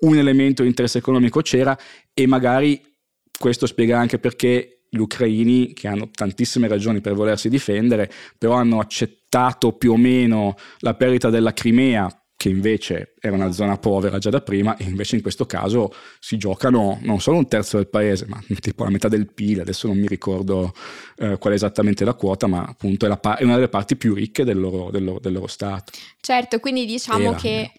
un 0.00 0.16
elemento 0.16 0.62
di 0.62 0.68
interesse 0.68 0.98
economico 0.98 1.40
c'era 1.40 1.76
e 2.14 2.26
magari 2.26 2.80
questo 3.38 3.66
spiega 3.66 3.98
anche 3.98 4.18
perché 4.18 4.80
gli 4.90 4.98
ucraini, 4.98 5.72
che 5.72 5.86
hanno 5.86 6.10
tantissime 6.10 6.66
ragioni 6.66 7.00
per 7.00 7.14
volersi 7.14 7.48
difendere, 7.48 8.10
però 8.36 8.54
hanno 8.54 8.80
accettato 8.80 9.72
più 9.72 9.92
o 9.92 9.96
meno 9.96 10.56
la 10.78 10.94
perdita 10.94 11.30
della 11.30 11.52
Crimea, 11.52 12.12
che 12.36 12.48
invece 12.48 13.14
era 13.20 13.36
una 13.36 13.52
zona 13.52 13.76
povera 13.76 14.18
già 14.18 14.30
da 14.30 14.40
prima, 14.40 14.76
e 14.76 14.84
invece 14.84 15.14
in 15.14 15.22
questo 15.22 15.46
caso 15.46 15.92
si 16.18 16.38
giocano 16.38 16.98
non 17.02 17.20
solo 17.20 17.36
un 17.36 17.46
terzo 17.46 17.76
del 17.76 17.88
paese, 17.88 18.26
ma 18.26 18.42
tipo 18.58 18.82
la 18.82 18.90
metà 18.90 19.08
del 19.08 19.32
PIL, 19.32 19.60
adesso 19.60 19.86
non 19.86 19.98
mi 19.98 20.08
ricordo 20.08 20.72
eh, 21.18 21.38
qual 21.38 21.52
è 21.52 21.56
esattamente 21.56 22.04
la 22.04 22.14
quota, 22.14 22.48
ma 22.48 22.64
appunto 22.64 23.06
è, 23.06 23.18
pa- 23.18 23.36
è 23.36 23.44
una 23.44 23.54
delle 23.54 23.68
parti 23.68 23.94
più 23.94 24.12
ricche 24.14 24.42
del 24.42 24.58
loro, 24.58 24.90
del 24.90 25.04
loro, 25.04 25.20
del 25.20 25.34
loro 25.34 25.46
Stato. 25.46 25.92
Certo, 26.20 26.58
quindi 26.58 26.84
diciamo 26.84 27.28
era, 27.30 27.34
che 27.36 27.72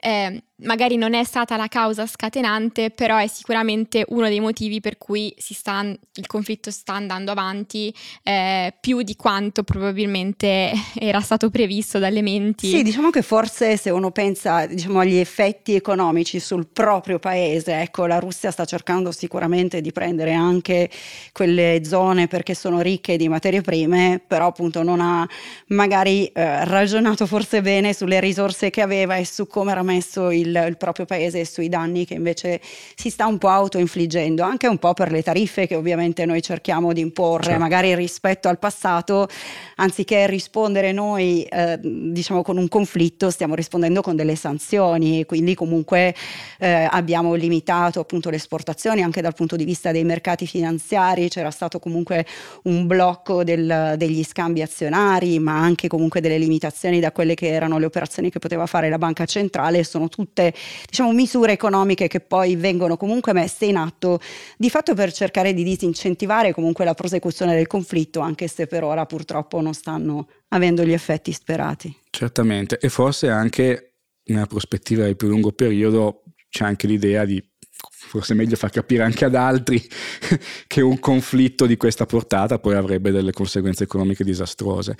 eh, 0.00 0.42
magari 0.60 0.96
non 0.96 1.14
è 1.14 1.22
stata 1.24 1.56
la 1.56 1.68
causa 1.68 2.06
scatenante, 2.06 2.90
però 2.90 3.16
è 3.16 3.26
sicuramente 3.28 4.04
uno 4.08 4.28
dei 4.28 4.40
motivi 4.40 4.80
per 4.80 4.98
cui 4.98 5.32
sta, 5.38 5.80
il 5.82 6.26
conflitto 6.26 6.70
sta 6.70 6.94
andando 6.94 7.30
avanti 7.30 7.94
eh, 8.22 8.74
più 8.80 9.02
di 9.02 9.14
quanto 9.14 9.62
probabilmente 9.62 10.72
era 10.98 11.20
stato 11.20 11.50
previsto 11.50 11.98
dalle 11.98 12.22
menti. 12.22 12.68
Sì, 12.68 12.82
diciamo 12.82 13.10
che 13.10 13.22
forse 13.22 13.76
se 13.76 13.90
uno 13.90 14.10
pensa 14.10 14.66
diciamo, 14.66 15.00
agli 15.00 15.16
effetti 15.16 15.74
economici 15.74 16.40
sul 16.40 16.66
proprio 16.66 17.18
paese, 17.18 17.80
ecco, 17.80 18.06
la 18.06 18.18
Russia 18.18 18.50
sta 18.50 18.64
cercando 18.64 19.12
sicuramente 19.12 19.80
di 19.80 19.92
prendere 19.92 20.32
anche 20.32 20.90
quelle 21.32 21.82
zone 21.84 22.26
perché 22.26 22.54
sono 22.54 22.80
ricche 22.80 23.16
di 23.16 23.28
materie 23.28 23.60
prime, 23.60 24.20
però 24.26 24.48
appunto 24.48 24.82
non 24.82 25.00
ha 25.00 25.28
magari 25.68 26.26
eh, 26.26 26.64
ragionato 26.64 27.26
forse 27.26 27.60
bene 27.60 27.92
sulle 27.92 28.18
risorse 28.18 28.70
che 28.70 28.80
aveva 28.80 29.16
e 29.16 29.24
su 29.24 29.46
come 29.46 29.70
era 29.70 29.82
messo 29.82 30.30
il 30.30 30.47
il, 30.48 30.64
il, 30.68 30.76
proprio 30.76 31.04
paese 31.04 31.40
e 31.40 31.44
sui 31.44 31.68
danni 31.68 32.04
che 32.04 32.14
invece 32.14 32.60
si 32.94 33.10
sta 33.10 33.26
un 33.26 33.38
po' 33.38 33.48
autoinfliggendo, 33.48 34.42
anche 34.42 34.66
un 34.66 34.78
po' 34.78 34.94
per 34.94 35.10
le 35.12 35.22
tariffe 35.22 35.66
che 35.66 35.74
ovviamente 35.74 36.24
noi 36.24 36.42
cerchiamo 36.42 36.92
di 36.92 37.00
imporre, 37.00 37.44
certo. 37.44 37.60
magari 37.60 37.94
rispetto 37.94 38.48
al 38.48 38.58
passato, 38.58 39.28
anziché 39.76 40.26
rispondere 40.26 40.92
noi 40.92 41.42
eh, 41.44 41.78
diciamo 41.82 42.42
con 42.42 42.56
un 42.56 42.68
conflitto, 42.68 43.30
stiamo 43.30 43.54
rispondendo 43.54 44.00
con 44.00 44.16
delle 44.16 44.34
sanzioni, 44.34 45.24
quindi 45.24 45.54
comunque 45.54 46.14
eh, 46.58 46.88
abbiamo 46.90 47.34
limitato 47.34 48.00
appunto 48.00 48.30
le 48.30 48.36
esportazioni 48.36 49.02
anche 49.02 49.20
dal 49.20 49.34
punto 49.34 49.56
di 49.56 49.64
vista 49.64 49.92
dei 49.92 50.04
mercati 50.04 50.46
finanziari, 50.46 51.28
c'era 51.28 51.50
stato 51.50 51.78
comunque 51.78 52.26
un 52.64 52.86
blocco 52.86 53.44
del, 53.44 53.94
degli 53.96 54.24
scambi 54.24 54.62
azionari, 54.62 55.38
ma 55.38 55.58
anche 55.58 55.88
comunque 55.88 56.20
delle 56.20 56.38
limitazioni 56.38 57.00
da 57.00 57.12
quelle 57.12 57.34
che 57.34 57.48
erano 57.48 57.78
le 57.78 57.86
operazioni 57.86 58.30
che 58.30 58.38
poteva 58.38 58.66
fare 58.66 58.88
la 58.88 58.98
banca 58.98 59.24
centrale, 59.24 59.84
sono 59.84 60.08
tutte 60.08 60.37
tutte 60.38 60.54
diciamo, 60.86 61.12
misure 61.12 61.52
economiche 61.52 62.06
che 62.06 62.20
poi 62.20 62.54
vengono 62.56 62.96
comunque 62.96 63.32
messe 63.32 63.66
in 63.66 63.76
atto 63.76 64.20
di 64.56 64.70
fatto 64.70 64.94
per 64.94 65.12
cercare 65.12 65.52
di 65.52 65.64
disincentivare 65.64 66.52
comunque 66.52 66.84
la 66.84 66.94
prosecuzione 66.94 67.54
del 67.54 67.66
conflitto, 67.66 68.20
anche 68.20 68.46
se 68.46 68.66
per 68.66 68.84
ora 68.84 69.04
purtroppo 69.06 69.60
non 69.60 69.74
stanno 69.74 70.28
avendo 70.48 70.84
gli 70.84 70.92
effetti 70.92 71.32
sperati. 71.32 71.94
Certamente, 72.10 72.78
e 72.78 72.88
forse 72.88 73.28
anche 73.28 73.94
nella 74.24 74.46
prospettiva 74.46 75.06
di 75.06 75.16
più 75.16 75.28
lungo 75.28 75.52
periodo 75.52 76.22
c'è 76.48 76.64
anche 76.64 76.86
l'idea 76.86 77.24
di 77.24 77.42
forse 77.80 78.34
meglio 78.34 78.56
far 78.56 78.70
capire 78.70 79.04
anche 79.04 79.24
ad 79.24 79.34
altri 79.34 79.80
che 80.66 80.80
un 80.80 80.98
conflitto 80.98 81.66
di 81.66 81.76
questa 81.76 82.06
portata 82.06 82.58
poi 82.58 82.74
avrebbe 82.74 83.10
delle 83.10 83.32
conseguenze 83.32 83.84
economiche 83.84 84.24
disastrose. 84.24 84.96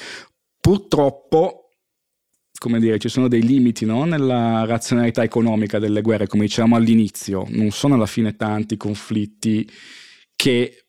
Purtroppo 0.60 1.67
come 2.58 2.80
dire, 2.80 2.98
ci 2.98 3.08
sono 3.08 3.28
dei 3.28 3.42
limiti 3.42 3.84
no? 3.84 4.04
nella 4.04 4.64
razionalità 4.66 5.22
economica 5.22 5.78
delle 5.78 6.02
guerre, 6.02 6.26
come 6.26 6.44
dicevamo 6.44 6.76
all'inizio, 6.76 7.46
non 7.50 7.70
sono 7.70 7.94
alla 7.94 8.06
fine 8.06 8.36
tanti 8.36 8.76
conflitti 8.76 9.68
che 10.34 10.87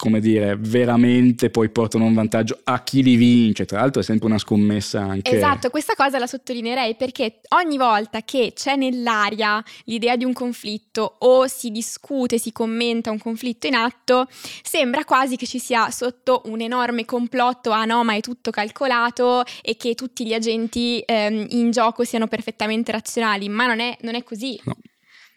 come 0.00 0.18
dire, 0.18 0.56
veramente 0.58 1.50
poi 1.50 1.68
portano 1.68 2.06
un 2.06 2.14
vantaggio 2.14 2.58
a 2.64 2.82
chi 2.82 3.02
li 3.02 3.16
vince. 3.16 3.66
Tra 3.66 3.80
l'altro 3.80 4.00
è 4.00 4.04
sempre 4.04 4.28
una 4.28 4.38
scommessa 4.38 5.00
anche. 5.00 5.30
Esatto, 5.30 5.68
questa 5.68 5.92
cosa 5.94 6.18
la 6.18 6.26
sottolineerei 6.26 6.96
perché 6.96 7.40
ogni 7.50 7.76
volta 7.76 8.22
che 8.22 8.52
c'è 8.54 8.76
nell'aria 8.76 9.62
l'idea 9.84 10.16
di 10.16 10.24
un 10.24 10.32
conflitto 10.32 11.16
o 11.18 11.46
si 11.46 11.70
discute, 11.70 12.38
si 12.38 12.50
commenta 12.50 13.10
un 13.10 13.18
conflitto 13.18 13.66
in 13.66 13.74
atto, 13.74 14.26
sembra 14.62 15.04
quasi 15.04 15.36
che 15.36 15.46
ci 15.46 15.58
sia 15.58 15.90
sotto 15.90 16.42
un 16.46 16.62
enorme 16.62 17.04
complotto, 17.04 17.70
ah 17.70 17.84
no, 17.84 18.02
ma 18.02 18.14
è 18.14 18.20
tutto 18.20 18.50
calcolato 18.50 19.44
e 19.60 19.76
che 19.76 19.94
tutti 19.94 20.26
gli 20.26 20.32
agenti 20.32 21.02
ehm, 21.04 21.46
in 21.50 21.70
gioco 21.72 22.04
siano 22.04 22.26
perfettamente 22.26 22.90
razionali, 22.90 23.50
ma 23.50 23.66
non 23.66 23.80
è, 23.80 23.98
non 24.00 24.14
è 24.14 24.22
così. 24.22 24.58
No 24.64 24.76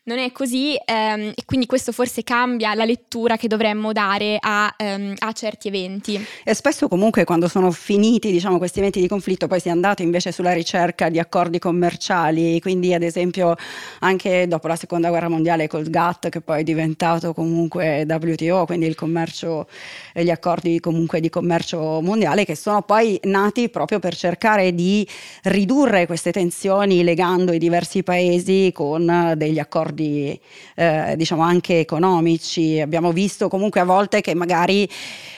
non 0.06 0.18
è 0.18 0.34
così 0.34 0.76
ehm, 0.76 1.32
e 1.34 1.44
quindi 1.46 1.66
questo 1.66 1.94
forse 1.94 2.24
cambia 2.24 2.74
la 2.74 2.84
lettura 2.84 3.38
che 3.38 3.48
dovremmo 3.48 3.94
dare 3.94 4.38
a, 4.40 4.74
ehm, 4.76 5.14
a, 5.18 5.32
certi 5.32 5.70
eventi. 5.70 6.22
E 6.44 6.54
spesso 6.54 6.90
comunque 6.90 7.24
quando 7.24 7.48
sono 7.48 7.72
finiti 7.72 8.32
diciamo, 8.32 8.58
questi 8.58 8.80
eventi 8.80 9.00
di 9.00 9.08
conflitto 9.08 9.48
poi 9.48 9.62
si 9.62 9.70
è 9.70 9.72
andato 9.72 10.02
invece 10.02 10.34
sulla 10.34 10.52
ricerca 10.52 11.08
di 11.08 11.20
accordi 11.20 11.58
commerciali, 11.58 12.60
quindi 12.60 12.94
ad 12.94 13.02
esempio 13.02 13.56
anche 14.00 14.46
dopo 14.48 14.68
la 14.68 14.76
seconda 14.76 15.08
guerra 15.08 15.30
mondiale 15.30 15.68
col 15.68 15.90
GATT 15.90 16.28
che 16.30 16.42
poi 16.42 16.62
è 16.62 16.64
diventato 16.64 17.34
comunque 17.34 18.06
WTO, 18.08 18.66
quindi 18.66 18.88
il 18.88 18.96
commercio 18.96 19.68
e 20.14 20.24
gli 20.26 20.32
accordi 20.32 20.82
comunque 20.82 21.22
di 21.22 21.30
commercio 21.30 22.02
mondiale 22.02 22.44
che 22.44 22.56
sono 22.56 22.82
poi 22.82 23.18
nati 23.24 23.70
proprio 23.70 24.00
per 24.00 24.16
cercare 24.16 24.76
di 24.76 25.08
ridurre 25.44 26.06
queste 26.08 26.32
tensioni 26.32 27.04
legando 27.04 27.54
i 27.54 27.58
diversi 27.58 28.04
paesi 28.04 28.72
con 28.74 29.34
degli 29.38 29.60
accordi 29.60 29.93
accordi 29.94 30.40
eh, 30.76 31.14
diciamo 31.16 31.44
anche 31.44 31.80
economici. 31.80 32.82
Abbiamo 32.82 33.12
visto 33.12 33.48
comunque 33.48 33.80
a 33.80 33.86
volte 33.86 34.22
che 34.22 34.34
magari 34.34 34.90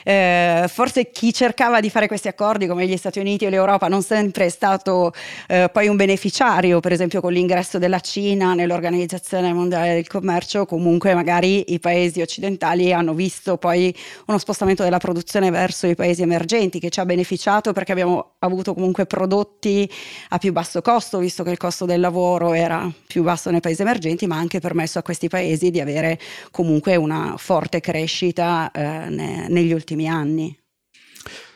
eh, 0.02 0.64
forse 0.68 1.10
chi 1.10 1.32
cercava 1.32 1.80
di 1.80 1.90
fare 1.90 2.08
questi 2.08 2.28
accordi 2.28 2.66
come 2.66 2.86
gli 2.86 2.96
Stati 2.96 3.18
Uniti 3.18 3.44
o 3.44 3.50
l'Europa 3.50 3.88
non 3.88 4.02
sempre 4.02 4.46
è 4.46 4.48
stato 4.48 5.12
eh, 5.48 5.68
poi 5.72 5.88
un 5.88 5.96
beneficiario, 5.96 6.80
per 6.80 6.92
esempio 6.92 7.20
con 7.20 7.32
l'ingresso 7.32 7.78
della 7.78 8.00
Cina 8.00 8.54
nell'Organizzazione 8.54 9.52
Mondiale 9.52 9.94
del 9.94 10.06
Commercio, 10.06 10.64
comunque 10.64 11.14
magari 11.14 11.72
i 11.72 11.78
paesi 11.78 12.22
occidentali 12.22 12.92
hanno 12.92 13.12
visto 13.12 13.58
poi 13.58 13.94
uno 14.26 14.38
spostamento 14.38 14.82
della 14.82 14.98
produzione 14.98 15.50
verso 15.50 15.86
i 15.86 15.94
paesi 15.94 16.22
emergenti 16.22 16.78
che 16.78 16.88
ci 16.88 17.00
ha 17.00 17.04
beneficiato 17.04 17.72
perché 17.72 17.92
abbiamo 17.92 18.32
avuto 18.38 18.72
comunque 18.74 19.06
prodotti 19.06 19.90
a 20.30 20.38
più 20.38 20.52
basso 20.52 20.80
costo, 20.80 21.18
visto 21.18 21.42
che 21.42 21.50
il 21.50 21.56
costo 21.56 21.84
del 21.84 22.00
lavoro 22.00 22.52
era 22.52 22.90
più 23.06 23.22
basso 23.22 23.50
nei 23.50 23.60
paesi 23.60 23.82
emergenti, 23.82 24.26
ma 24.26 24.36
anche 24.36 24.45
permesso 24.60 24.98
a 24.98 25.02
questi 25.02 25.28
paesi 25.28 25.70
di 25.70 25.80
avere 25.80 26.18
comunque 26.50 26.96
una 26.96 27.34
forte 27.36 27.80
crescita 27.80 28.70
eh, 28.70 29.08
ne, 29.10 29.46
negli 29.48 29.72
ultimi 29.72 30.08
anni. 30.08 30.56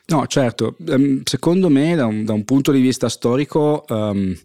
No, 0.06 0.26
certo, 0.26 0.76
ehm, 0.88 1.23
secondo 1.25 1.68
me 1.68 1.94
da 1.94 2.06
un, 2.06 2.25
da 2.25 2.32
un 2.32 2.44
punto 2.44 2.73
di 2.73 2.80
vista 2.80 3.09
storico, 3.09 3.85
um, 3.88 4.37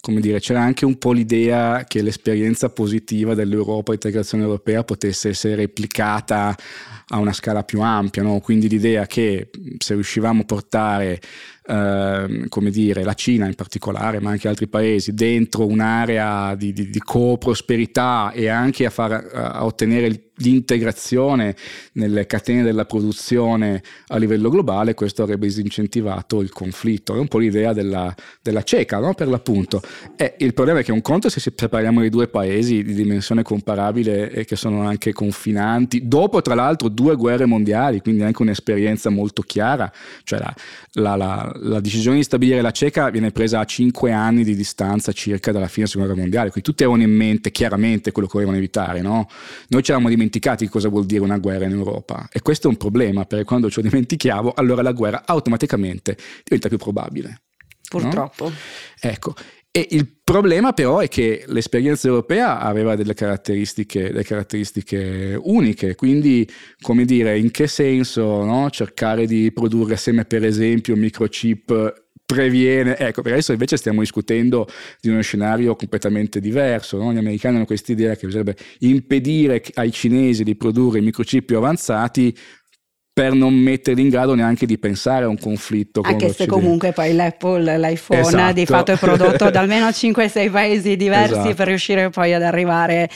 come 0.00 0.20
dire, 0.20 0.40
c'era 0.40 0.62
anche 0.62 0.86
un 0.86 0.96
po' 0.96 1.12
l'idea 1.12 1.84
che 1.86 2.00
l'esperienza 2.00 2.70
positiva 2.70 3.34
dell'Europa, 3.34 3.90
l'integrazione 3.92 4.44
europea, 4.44 4.82
potesse 4.82 5.28
essere 5.28 5.56
replicata 5.56 6.56
a 7.08 7.18
una 7.18 7.32
scala 7.32 7.64
più 7.64 7.82
ampia, 7.82 8.22
no? 8.22 8.40
quindi 8.40 8.68
l'idea 8.68 9.06
che 9.06 9.50
se 9.78 9.94
riuscivamo 9.94 10.42
a 10.42 10.44
portare 10.44 11.20
eh, 11.70 12.46
come 12.48 12.70
dire, 12.70 13.04
la 13.04 13.14
Cina 13.14 13.46
in 13.46 13.54
particolare, 13.54 14.20
ma 14.20 14.30
anche 14.30 14.48
altri 14.48 14.66
paesi, 14.66 15.14
dentro 15.14 15.66
un'area 15.66 16.54
di, 16.54 16.72
di, 16.72 16.90
di 16.90 16.98
co-prosperità 16.98 18.32
e 18.32 18.48
anche 18.48 18.86
a, 18.86 18.90
far, 18.90 19.30
a 19.32 19.64
ottenere 19.64 20.30
l'integrazione 20.36 21.54
nelle 21.92 22.26
catene 22.26 22.62
della 22.62 22.86
produzione 22.86 23.82
a 24.08 24.16
livello 24.16 24.48
globale, 24.48 24.94
questo 24.94 25.22
avrebbe 25.22 25.46
disincentivato 25.46 26.40
il 26.40 26.50
conflitto. 26.50 27.14
È 27.14 27.18
un 27.18 27.28
po' 27.28 27.38
l'idea 27.38 27.72
della, 27.72 28.12
della 28.42 28.62
cieca, 28.62 28.98
no? 28.98 29.14
per 29.14 29.28
l'appunto. 29.28 29.80
E 30.16 30.34
il 30.38 30.54
problema 30.54 30.80
è 30.80 30.84
che 30.84 30.92
un 30.92 31.02
conto 31.02 31.28
se 31.28 31.40
separiamo 31.40 32.04
i 32.04 32.10
due 32.10 32.28
paesi 32.28 32.82
di 32.82 32.94
dimensione 32.94 33.42
comparabile 33.42 34.30
e 34.30 34.44
che 34.44 34.56
sono 34.56 34.86
anche 34.86 35.12
confinanti, 35.12 36.06
dopo 36.06 36.42
tra 36.42 36.54
l'altro 36.54 36.88
due 36.88 37.16
guerre 37.16 37.46
mondiali, 37.46 38.00
quindi 38.00 38.22
anche 38.22 38.42
un'esperienza 38.42 39.10
molto 39.10 39.42
chiara, 39.42 39.90
cioè 40.24 40.38
la, 40.38 40.54
la, 40.92 41.16
la, 41.16 41.52
la 41.54 41.80
decisione 41.80 42.16
di 42.16 42.22
stabilire 42.22 42.60
la 42.60 42.70
cieca 42.70 43.10
viene 43.10 43.30
presa 43.30 43.60
a 43.60 43.64
cinque 43.64 44.12
anni 44.12 44.44
di 44.44 44.54
distanza 44.54 45.12
circa 45.12 45.52
dalla 45.52 45.66
fine 45.66 45.86
della 45.86 45.88
seconda 45.88 46.08
guerra 46.08 46.20
mondiale, 46.20 46.50
quindi 46.50 46.68
tutti 46.68 46.82
avevano 46.82 47.04
in 47.04 47.14
mente 47.16 47.50
chiaramente 47.50 48.12
quello 48.12 48.28
che 48.28 48.34
volevano 48.34 48.58
evitare. 48.58 49.00
No? 49.00 49.26
Noi 49.68 49.82
ci 49.82 49.90
eravamo 49.90 50.10
dimenticati 50.10 50.68
cosa 50.68 50.88
vuol 50.88 51.06
dire 51.06 51.22
una 51.22 51.38
guerra 51.38 51.64
in 51.64 51.72
Europa 51.72 52.28
e 52.32 52.42
questo 52.42 52.68
è 52.68 52.70
un 52.70 52.76
problema 52.76 53.24
perché 53.24 53.44
quando 53.44 53.70
ce 53.70 53.82
lo 53.82 53.88
dimentichiamo 53.88 54.52
allora 54.54 54.82
la 54.82 54.92
guerra 54.92 55.22
automaticamente 55.24 56.16
diventa 56.44 56.68
più 56.68 56.78
probabile. 56.78 57.40
Purtroppo. 57.88 58.48
No? 58.48 58.54
Ecco, 59.00 59.34
e 59.72 59.86
il 59.90 60.08
problema 60.24 60.72
però 60.72 60.98
è 60.98 61.06
che 61.06 61.44
l'esperienza 61.46 62.08
europea 62.08 62.58
aveva 62.58 62.96
delle 62.96 63.14
caratteristiche, 63.14 64.08
delle 64.08 64.24
caratteristiche 64.24 65.38
uniche, 65.40 65.94
quindi 65.94 66.48
come 66.80 67.04
dire, 67.04 67.38
in 67.38 67.52
che 67.52 67.68
senso 67.68 68.44
no? 68.44 68.68
cercare 68.70 69.26
di 69.26 69.52
produrre 69.52 69.94
assieme 69.94 70.24
per 70.24 70.44
esempio 70.44 70.96
microchip 70.96 72.08
previene, 72.26 72.96
ecco, 72.96 73.22
per 73.22 73.32
adesso 73.32 73.52
invece 73.52 73.76
stiamo 73.76 74.00
discutendo 74.00 74.68
di 75.00 75.08
uno 75.08 75.20
scenario 75.20 75.74
completamente 75.74 76.40
diverso, 76.40 76.96
no? 76.96 77.12
gli 77.12 77.18
americani 77.18 77.56
hanno 77.56 77.64
questa 77.64 77.92
idea 77.92 78.14
che 78.14 78.26
bisognerebbe 78.26 78.60
impedire 78.80 79.62
ai 79.74 79.90
cinesi 79.92 80.44
di 80.44 80.56
produrre 80.56 81.00
microchip 81.00 81.44
più 81.44 81.56
avanzati 81.56 82.36
per 83.12 83.34
non 83.34 83.52
metterli 83.52 84.02
in 84.02 84.08
grado 84.08 84.34
neanche 84.34 84.66
di 84.66 84.78
pensare 84.78 85.24
a 85.24 85.28
un 85.28 85.38
conflitto 85.38 86.00
con 86.00 86.12
Anche 86.12 86.32
se 86.32 86.46
comunque 86.46 86.92
poi 86.92 87.12
l'Apple, 87.12 87.76
l'iPhone 87.76 88.20
esatto. 88.20 88.52
di 88.52 88.66
fatto 88.66 88.92
è 88.92 88.96
prodotto 88.96 89.50
da 89.50 89.60
almeno 89.60 89.88
5-6 89.90 90.50
paesi 90.50 90.96
diversi 90.96 91.32
esatto. 91.32 91.54
per 91.54 91.66
riuscire 91.66 92.10
poi 92.10 92.32
ad 92.32 92.42
arrivare 92.42 93.10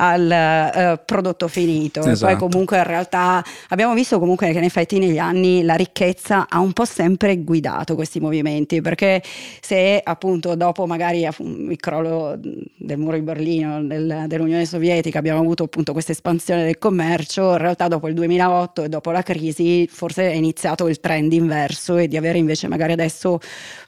al 0.00 0.96
uh, 0.96 1.02
prodotto 1.04 1.46
finito. 1.46 2.00
Esatto. 2.00 2.26
Poi 2.32 2.48
comunque 2.48 2.78
in 2.78 2.84
realtà 2.84 3.44
abbiamo 3.68 3.94
visto 3.94 4.18
comunque 4.18 4.50
che 4.50 4.58
in 4.58 4.64
effetti 4.64 4.98
negli 4.98 5.18
anni 5.18 5.62
la 5.62 5.74
ricchezza 5.74 6.46
ha 6.48 6.58
un 6.58 6.72
po' 6.72 6.86
sempre 6.86 7.36
guidato 7.38 7.94
questi 7.94 8.18
movimenti, 8.18 8.80
perché 8.80 9.22
se 9.60 10.00
appunto 10.02 10.54
dopo 10.54 10.86
magari 10.86 11.26
il 11.26 11.76
crollo 11.76 12.38
del 12.38 12.98
muro 12.98 13.16
di 13.16 13.22
Berlino, 13.22 13.82
del, 13.82 14.24
dell'Unione 14.26 14.64
Sovietica, 14.64 15.18
abbiamo 15.18 15.40
avuto 15.40 15.64
appunto 15.64 15.92
questa 15.92 16.12
espansione 16.12 16.64
del 16.64 16.78
commercio, 16.78 17.52
in 17.52 17.58
realtà 17.58 17.88
dopo 17.88 18.08
il 18.08 18.14
2008 18.14 18.84
e 18.84 18.88
dopo 18.88 19.10
la 19.10 19.22
crisi 19.30 19.86
forse 19.90 20.30
è 20.30 20.34
iniziato 20.34 20.88
il 20.88 20.98
trend 21.00 21.32
inverso 21.32 21.96
e 21.96 22.08
di 22.08 22.16
avere 22.16 22.38
invece 22.38 22.66
magari 22.68 22.92
adesso 22.92 23.38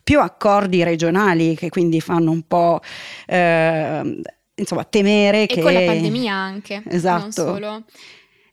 più 0.05 0.21
accordi 0.21 0.83
regionali 0.85 1.57
che 1.57 1.69
quindi 1.69 2.01
fanno 2.01 2.31
un 2.31 2.43
po' 2.43 2.81
eh, 3.27 4.21
insomma, 4.55 4.85
temere 4.85 5.43
e 5.43 5.47
che... 5.47 5.61
con 5.61 5.73
la 5.73 5.81
pandemia 5.81 6.35
anche. 6.35 6.83
Esatto. 6.89 7.21
Non 7.23 7.33
solo 7.33 7.85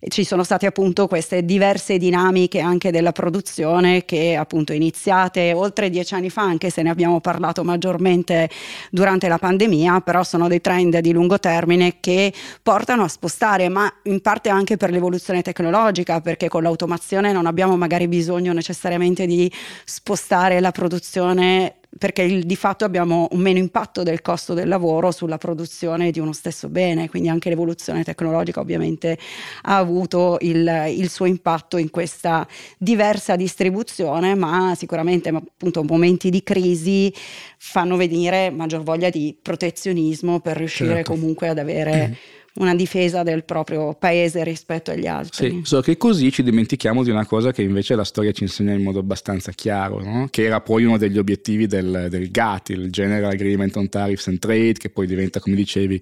ci 0.08 0.24
sono 0.24 0.44
state 0.44 0.66
appunto 0.66 1.08
queste 1.08 1.44
diverse 1.44 1.98
dinamiche 1.98 2.62
anche 2.62 2.90
della 2.90 3.12
produzione 3.12 4.06
che 4.06 4.36
appunto 4.38 4.72
iniziate 4.72 5.52
oltre 5.52 5.90
dieci 5.90 6.14
anni 6.14 6.30
fa, 6.30 6.42
anche 6.44 6.70
se 6.70 6.82
ne 6.82 6.90
abbiamo 6.90 7.20
parlato 7.20 7.66
maggiormente 7.66 8.50
durante 8.92 9.28
la 9.28 9.38
pandemia, 9.38 10.00
però 10.00 10.24
sono 10.24 10.48
dei 10.48 10.62
trend 10.62 10.98
di 11.00 11.12
lungo 11.12 11.38
termine 11.38 11.98
che 12.00 12.34
portano 12.64 13.04
a 13.04 13.08
spostare, 13.10 13.68
ma 13.68 13.92
in 14.04 14.22
parte 14.22 14.48
anche 14.48 14.78
per 14.78 14.90
l'evoluzione 14.90 15.42
tecnologica, 15.42 16.22
perché 16.22 16.48
con 16.48 16.64
l'automazione 16.64 17.34
non 17.34 17.46
abbiamo 17.46 17.76
magari 17.76 18.08
bisogno 18.08 18.54
necessariamente 18.54 19.26
di 19.26 19.52
spostare 19.84 20.62
la 20.62 20.72
produzione 20.72 21.79
perché 21.98 22.22
il, 22.22 22.46
di 22.46 22.56
fatto 22.56 22.86
abbiamo 22.86 23.28
un 23.32 23.40
meno 23.40 23.58
impatto 23.58 24.04
del 24.04 24.22
costo 24.22 24.54
del 24.54 24.68
lavoro 24.68 25.12
sulla 25.12 25.38
produzione 25.38 26.12
di 26.12 26.20
uno 26.20 26.34
stesso 26.34 26.70
bene, 26.70 27.10
quindi 27.10 27.30
anche 27.30 27.50
l'evoluzione 27.50 28.04
tecnologica 28.04 28.60
ovviamente 28.60 29.18
ha 29.64 29.78
avuto 29.78 30.38
il, 30.42 30.86
il 30.90 31.10
suo 31.10 31.26
impatto 31.26 31.78
in 31.78 31.90
questa 31.90 32.48
diversa 32.78 33.36
distribuzione, 33.36 34.36
ma 34.36 34.74
sicuramente 34.76 35.30
appunto 35.30 35.84
momenti 35.84 36.30
di 36.30 36.44
crisi 36.44 37.14
fanno 37.58 37.98
venire 37.98 38.52
maggior 38.52 38.84
voglia 38.84 39.10
di 39.10 39.36
protezionismo 39.42 40.40
per 40.40 40.58
riuscire 40.58 40.96
certo. 40.96 41.12
comunque 41.12 41.48
ad 41.48 41.58
avere... 41.58 42.08
Mm 42.08 42.14
una 42.56 42.76
difesa 42.76 43.24
del 43.24 43.44
proprio 43.44 43.94
paese 43.94 44.44
rispetto 44.44 44.92
agli 44.92 45.08
altri. 45.08 45.50
Sì, 45.50 45.62
solo 45.64 45.82
che 45.82 45.98
così 45.98 46.32
ci 46.32 46.44
dimentichiamo 46.44 47.04
di 47.04 47.10
una 47.10 47.26
cosa 47.26 47.52
che 47.52 47.62
invece 47.62 47.96
la 47.96 48.04
storia 48.04 48.32
ci 48.32 48.44
insegna 48.44 48.74
in 48.74 48.84
modo 48.84 49.00
abbastanza 49.00 49.52
chiaro, 49.52 50.04
no? 50.04 50.28
che 50.30 50.44
era 50.44 50.62
poi 50.62 50.84
uno 50.84 50.98
degli 50.98 51.18
obiettivi 51.18 51.68
del, 51.68 52.08
del 52.10 52.32
GATT, 52.32 52.70
il 52.70 52.92
General 52.92 53.32
Agreement 53.32 53.76
on 53.78 53.90
Tariffs 53.90 54.28
and 54.28 54.40
Trade, 54.40 54.74
che 54.74 54.90
poi 54.90 55.08
diventa, 55.08 55.40
come 55.40 55.56
dicevi, 55.56 56.02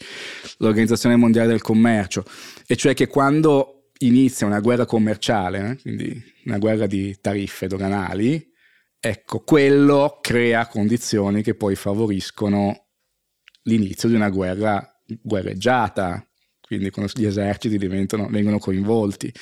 l'Organizzazione 0.58 1.16
Mondiale 1.16 1.50
del 1.50 1.62
Commercio, 1.62 2.24
e 2.66 2.76
cioè 2.76 2.94
che 2.94 3.08
quando 3.08 3.92
inizia 4.00 4.46
una 4.46 4.60
guerra 4.60 4.86
commerciale, 4.86 5.72
eh, 5.72 5.82
quindi 5.82 6.24
una 6.46 6.58
guerra 6.58 6.88
di 6.88 7.18
tariffe 7.20 7.68
doganali, 7.68 8.54
ecco, 9.00 9.40
quello 9.42 10.20
crea 10.22 10.68
condizioni 10.68 11.42
che 11.42 11.56
poi 11.56 11.76
favoriscono 11.76 12.86
l'inizio 13.64 14.10
di 14.10 14.16
una 14.16 14.30
guerra 14.30 15.02
guerreggiata, 15.22 16.27
quindi 16.68 16.90
quando 16.90 17.12
gli 17.16 17.26
eserciti 17.26 17.78
vengono 17.78 18.60
coinvolti. 18.60 19.34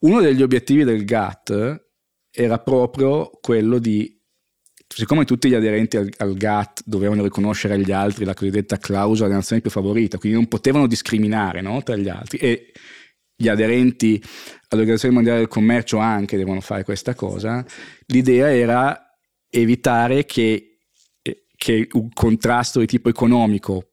Uno 0.00 0.20
degli 0.22 0.42
obiettivi 0.42 0.82
del 0.84 1.04
GATT 1.04 1.88
era 2.32 2.58
proprio 2.58 3.30
quello 3.42 3.78
di, 3.78 4.18
siccome 4.88 5.26
tutti 5.26 5.50
gli 5.50 5.54
aderenti 5.54 5.98
al, 5.98 6.10
al 6.16 6.34
GATT 6.34 6.82
dovevano 6.86 7.22
riconoscere 7.22 7.74
agli 7.74 7.92
altri 7.92 8.24
la 8.24 8.32
cosiddetta 8.32 8.78
clausola 8.78 9.26
della 9.26 9.40
nazione 9.40 9.60
più 9.60 9.70
favorita, 9.70 10.16
quindi 10.16 10.38
non 10.38 10.48
potevano 10.48 10.86
discriminare 10.86 11.60
no, 11.60 11.82
tra 11.82 11.96
gli 11.96 12.08
altri 12.08 12.38
e 12.38 12.72
gli 13.36 13.48
aderenti 13.48 14.22
all'Organizzazione 14.68 15.14
Mondiale 15.14 15.40
del 15.40 15.48
Commercio 15.48 15.98
anche 15.98 16.38
devono 16.38 16.60
fare 16.60 16.84
questa 16.84 17.14
cosa, 17.14 17.64
l'idea 18.06 18.54
era 18.54 19.18
evitare 19.50 20.24
che, 20.24 20.78
che 21.56 21.88
un 21.92 22.08
contrasto 22.12 22.80
di 22.80 22.86
tipo 22.86 23.10
economico 23.10 23.92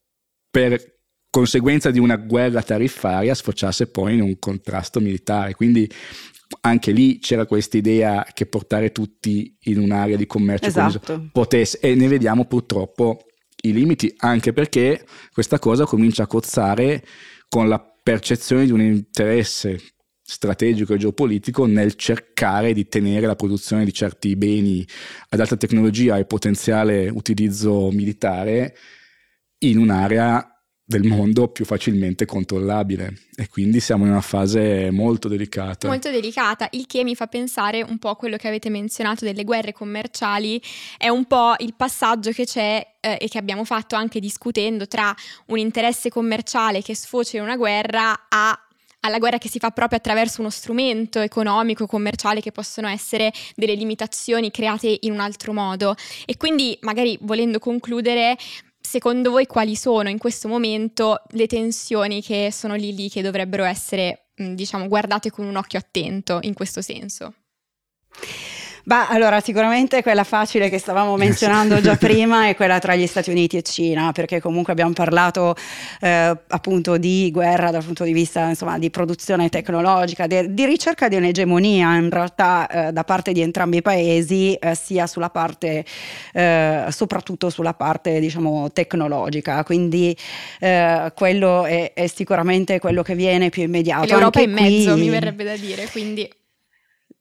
per 0.50 0.97
conseguenza 1.38 1.92
di 1.92 2.00
una 2.00 2.16
guerra 2.16 2.64
tariffaria 2.64 3.36
sfociasse 3.36 3.92
poi 3.92 4.16
in 4.16 4.22
un 4.22 4.40
contrasto 4.40 5.00
militare. 5.00 5.54
Quindi 5.54 5.88
anche 6.62 6.92
lì 6.92 7.20
c'era 7.20 7.46
questa 7.46 7.78
idea 7.78 8.26
che 8.34 8.48
portare 8.48 8.92
tutti 8.92 9.56
in 9.66 9.80
un'area 9.80 10.18
di 10.18 10.26
commercio 10.26 10.66
esatto. 10.66 11.30
potesse, 11.32 11.78
e 11.80 11.94
ne 11.94 12.08
vediamo 12.08 12.46
purtroppo 12.46 13.26
i 13.62 13.72
limiti, 13.72 14.12
anche 14.18 14.52
perché 14.52 15.06
questa 15.32 15.60
cosa 15.60 15.86
comincia 15.86 16.24
a 16.24 16.28
cozzare 16.28 17.06
con 17.48 17.70
la 17.70 17.80
percezione 18.02 18.66
di 18.66 18.72
un 18.72 18.82
interesse 18.82 19.80
strategico 20.24 20.96
e 20.96 20.98
geopolitico 20.98 21.68
nel 21.68 21.94
cercare 21.94 22.74
di 22.74 22.88
tenere 22.88 23.28
la 23.28 23.36
produzione 23.36 23.86
di 23.86 23.94
certi 23.94 24.36
beni 24.36 24.84
ad 25.30 25.40
alta 25.40 25.56
tecnologia 25.56 26.18
e 26.18 26.26
potenziale 26.26 27.10
utilizzo 27.10 27.92
militare 27.92 28.76
in 29.60 29.78
un'area 29.78 30.57
del 30.90 31.04
mondo 31.04 31.50
più 31.50 31.66
facilmente 31.66 32.26
controllabile 32.26 33.24
e 33.36 33.50
quindi 33.50 33.82
siamo 33.82 34.06
in 34.06 34.12
una 34.12 34.22
fase 34.22 34.90
molto 34.90 35.28
delicata. 35.28 35.90
Molto 35.90 36.10
delicata, 36.10 36.70
il 36.72 36.86
che 36.88 37.04
mi 37.04 37.14
fa 37.14 37.28
pensare 37.28 37.82
un 37.82 37.98
po' 37.98 38.08
a 38.08 38.16
quello 38.16 38.38
che 38.38 38.48
avete 38.48 38.70
menzionato 38.70 39.26
delle 39.26 39.44
guerre 39.44 39.74
commerciali, 39.74 40.62
è 40.98 41.10
un 41.10 41.26
po' 41.26 41.56
il 41.58 41.74
passaggio 41.76 42.32
che 42.32 42.46
c'è 42.46 42.94
eh, 43.02 43.18
e 43.20 43.28
che 43.28 43.38
abbiamo 43.38 43.66
fatto 43.66 43.98
anche 43.98 44.22
discutendo 44.22 44.88
tra 44.88 45.14
un 45.48 45.58
interesse 45.58 46.10
commerciale 46.10 46.82
che 46.82 46.96
sfocia 46.96 47.36
in 47.36 47.44
una 47.44 47.58
guerra 47.58 48.28
a 48.30 48.58
alla 49.02 49.20
guerra 49.20 49.38
che 49.38 49.48
si 49.48 49.60
fa 49.60 49.72
proprio 49.72 50.00
attraverso 50.00 50.42
uno 50.42 50.50
strumento 50.50 51.20
economico, 51.20 51.86
commerciale, 51.86 52.42
che 52.42 52.52
possono 52.52 52.88
essere 52.88 53.32
delle 53.56 53.76
limitazioni 53.76 54.52
create 54.52 54.98
in 55.02 55.14
un 55.14 55.20
altro 55.20 55.54
modo. 55.54 55.96
E 56.26 56.36
quindi, 56.36 56.78
magari 56.82 57.18
volendo 57.22 57.60
concludere, 57.60 58.36
secondo 58.88 59.32
voi 59.32 59.48
quali 59.48 59.76
sono 59.76 60.08
in 60.08 60.18
questo 60.18 60.48
momento 60.48 61.22
le 61.32 61.46
tensioni 61.46 62.22
che 62.22 62.54
sono 62.54 62.76
lì 62.76 62.96
lì 62.96 63.10
che 63.10 63.22
dovrebbero 63.22 63.66
essere, 63.66 64.30
diciamo, 64.34 64.88
guardate 64.88 65.30
con 65.30 65.46
un 65.46 65.58
occhio 65.58 65.78
attento 65.78 66.40
in 66.44 66.54
questo 66.54 66.82
senso? 66.82 67.34
Bah, 68.88 69.10
allora 69.10 69.42
sicuramente 69.42 70.02
quella 70.02 70.24
facile 70.24 70.70
che 70.70 70.78
stavamo 70.78 71.18
menzionando 71.18 71.82
già 71.82 71.98
prima 72.00 72.48
è 72.48 72.56
quella 72.56 72.80
tra 72.80 72.96
gli 72.96 73.06
Stati 73.06 73.30
Uniti 73.30 73.58
e 73.58 73.62
Cina, 73.62 74.14
perché 74.14 74.40
comunque 74.40 74.72
abbiamo 74.72 74.94
parlato 74.94 75.58
eh, 76.00 76.34
appunto 76.48 76.96
di 76.96 77.30
guerra 77.30 77.70
dal 77.70 77.84
punto 77.84 78.06
di 78.06 78.14
vista 78.14 78.48
insomma, 78.48 78.80
di 78.80 78.90
produzione 78.90 79.50
tecnologica, 79.50 80.26
de, 80.26 80.54
di 80.54 80.64
ricerca 80.64 81.10
di 81.10 81.18
un'egemonia 81.18 81.98
in 81.98 82.10
realtà 82.10 82.88
eh, 82.88 82.92
da 82.94 83.04
parte 83.04 83.34
di 83.34 83.42
entrambi 83.42 83.76
i 83.76 83.82
paesi, 83.82 84.54
eh, 84.54 84.74
sia 84.74 85.06
sulla 85.06 85.32
parte, 85.32 85.84
eh, 86.32 86.86
soprattutto 86.88 87.50
sulla 87.50 87.74
parte 87.74 88.22
diciamo 88.22 88.72
tecnologica, 88.72 89.66
quindi 89.66 90.16
eh, 90.62 91.12
quello 91.14 91.66
è, 91.66 91.92
è, 91.92 92.08
sicuramente 92.08 92.80
quello 92.80 93.04
che 93.04 93.16
viene 93.16 93.50
più 93.50 93.64
immediato. 93.64 94.06
E 94.06 94.08
l'Europa 94.08 94.40
Anche 94.40 94.50
in 94.50 94.56
mezzo 94.56 94.94
qui... 94.94 95.02
mi 95.02 95.10
verrebbe 95.10 95.44
da 95.44 95.58
dire, 95.58 95.90
quindi... 95.92 96.30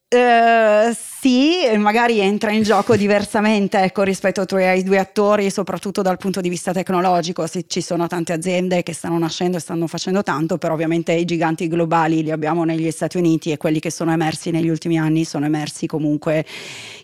Uh, 0.08 0.94
sì, 0.94 1.62
magari 1.78 2.20
entra 2.20 2.52
in 2.52 2.62
gioco 2.62 2.94
diversamente 2.94 3.80
ecco, 3.80 4.04
rispetto 4.04 4.42
ai 4.54 4.84
due 4.84 5.00
attori, 5.00 5.50
soprattutto 5.50 6.00
dal 6.00 6.16
punto 6.16 6.40
di 6.40 6.48
vista 6.48 6.72
tecnologico. 6.72 7.44
Sì, 7.48 7.64
ci 7.66 7.80
sono 7.80 8.06
tante 8.06 8.32
aziende 8.32 8.84
che 8.84 8.92
stanno 8.92 9.18
nascendo 9.18 9.56
e 9.56 9.60
stanno 9.60 9.88
facendo 9.88 10.22
tanto, 10.22 10.58
però 10.58 10.74
ovviamente 10.74 11.12
i 11.12 11.24
giganti 11.24 11.66
globali 11.66 12.22
li 12.22 12.30
abbiamo 12.30 12.62
negli 12.62 12.88
Stati 12.92 13.16
Uniti 13.16 13.50
e 13.50 13.56
quelli 13.56 13.80
che 13.80 13.90
sono 13.90 14.12
emersi 14.12 14.52
negli 14.52 14.68
ultimi 14.68 14.96
anni 14.96 15.24
sono 15.24 15.44
emersi 15.46 15.88
comunque 15.88 16.46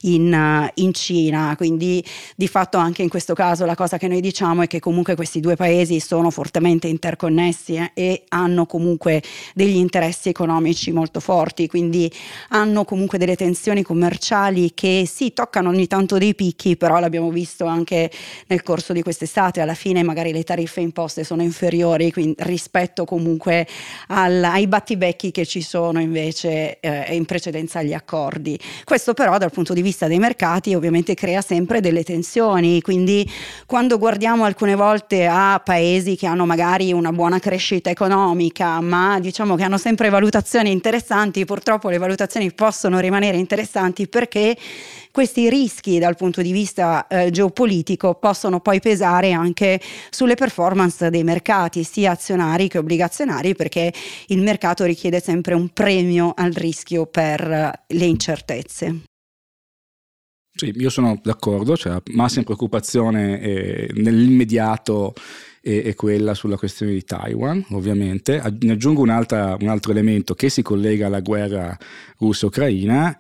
in, 0.02 0.70
in 0.74 0.94
Cina. 0.94 1.56
Quindi 1.56 2.04
di 2.36 2.46
fatto 2.46 2.78
anche 2.78 3.02
in 3.02 3.08
questo 3.08 3.34
caso 3.34 3.66
la 3.66 3.74
cosa 3.74 3.98
che 3.98 4.06
noi 4.06 4.20
diciamo 4.20 4.62
è 4.62 4.68
che 4.68 4.78
comunque 4.78 5.16
questi 5.16 5.40
due 5.40 5.56
paesi 5.56 5.98
sono 5.98 6.30
fortemente 6.30 6.86
interconnessi 6.86 7.74
eh, 7.74 7.90
e 7.94 8.24
hanno 8.28 8.64
comunque 8.66 9.20
degli 9.54 9.74
interessi 9.74 10.28
economici 10.28 10.92
molto 10.92 11.18
forti, 11.18 11.66
quindi 11.66 12.08
hanno 12.50 12.74
comunque 12.74 12.90
delle 12.92 13.36
tensioni 13.36 13.82
commerciali 13.82 14.72
che 14.74 15.08
sì, 15.10 15.32
toccano 15.32 15.70
ogni 15.70 15.86
tanto 15.86 16.18
dei 16.18 16.34
picchi, 16.34 16.76
però 16.76 17.00
l'abbiamo 17.00 17.30
visto 17.30 17.64
anche 17.64 18.10
nel 18.48 18.62
corso 18.62 18.92
di 18.92 19.02
quest'estate, 19.02 19.62
alla 19.62 19.72
fine 19.72 20.02
magari 20.02 20.30
le 20.30 20.44
tariffe 20.44 20.80
imposte 20.80 21.24
sono 21.24 21.40
inferiori 21.40 22.12
rispetto 22.38 23.06
comunque 23.06 23.66
al, 24.08 24.44
ai 24.44 24.66
battibecchi 24.66 25.30
che 25.30 25.46
ci 25.46 25.62
sono 25.62 26.00
invece 26.00 26.80
eh, 26.80 27.14
in 27.14 27.24
precedenza 27.24 27.78
agli 27.78 27.94
accordi. 27.94 28.58
Questo 28.84 29.14
però 29.14 29.38
dal 29.38 29.50
punto 29.50 29.72
di 29.72 29.80
vista 29.80 30.06
dei 30.06 30.18
mercati 30.18 30.74
ovviamente 30.74 31.14
crea 31.14 31.40
sempre 31.40 31.80
delle 31.80 32.04
tensioni, 32.04 32.82
quindi 32.82 33.26
quando 33.64 33.96
guardiamo 33.96 34.44
alcune 34.44 34.74
volte 34.74 35.26
a 35.26 35.62
paesi 35.64 36.14
che 36.14 36.26
hanno 36.26 36.44
magari 36.44 36.92
una 36.92 37.10
buona 37.10 37.38
crescita 37.38 37.88
economica, 37.88 38.82
ma 38.82 39.18
diciamo 39.18 39.56
che 39.56 39.62
hanno 39.62 39.78
sempre 39.78 40.10
valutazioni 40.10 40.70
interessanti, 40.70 41.46
purtroppo 41.46 41.88
le 41.88 41.96
valutazioni 41.96 42.52
possono 42.52 42.80
rimanere 42.88 43.36
interessanti 43.36 44.08
perché 44.08 44.56
questi 45.10 45.48
rischi 45.48 45.98
dal 45.98 46.16
punto 46.16 46.40
di 46.42 46.52
vista 46.52 47.06
eh, 47.06 47.30
geopolitico 47.30 48.14
possono 48.14 48.60
poi 48.60 48.80
pesare 48.80 49.32
anche 49.32 49.80
sulle 50.10 50.34
performance 50.34 51.10
dei 51.10 51.22
mercati, 51.22 51.84
sia 51.84 52.12
azionari 52.12 52.68
che 52.68 52.78
obbligazionari, 52.78 53.54
perché 53.54 53.92
il 54.28 54.40
mercato 54.40 54.84
richiede 54.84 55.20
sempre 55.20 55.54
un 55.54 55.68
premio 55.68 56.32
al 56.34 56.52
rischio 56.52 57.06
per 57.06 57.40
eh, 57.40 57.72
le 57.86 58.04
incertezze. 58.04 59.02
Sì, 60.54 60.72
io 60.76 60.90
sono 60.90 61.18
d'accordo, 61.22 61.76
cioè 61.76 61.92
la 61.92 62.02
massima 62.12 62.44
preoccupazione 62.44 63.40
è 63.40 63.86
nell'immediato 63.94 65.14
è, 65.62 65.94
quella 65.94 66.34
sulla 66.34 66.56
questione 66.56 66.92
di 66.92 67.04
Taiwan, 67.04 67.64
ovviamente. 67.70 68.42
Ne 68.60 68.72
aggiungo 68.72 69.02
un 69.02 69.10
altro 69.10 69.90
elemento 69.90 70.34
che 70.34 70.50
si 70.50 70.60
collega 70.60 71.06
alla 71.06 71.20
guerra 71.20 71.76
russa-ucraina 72.18 73.16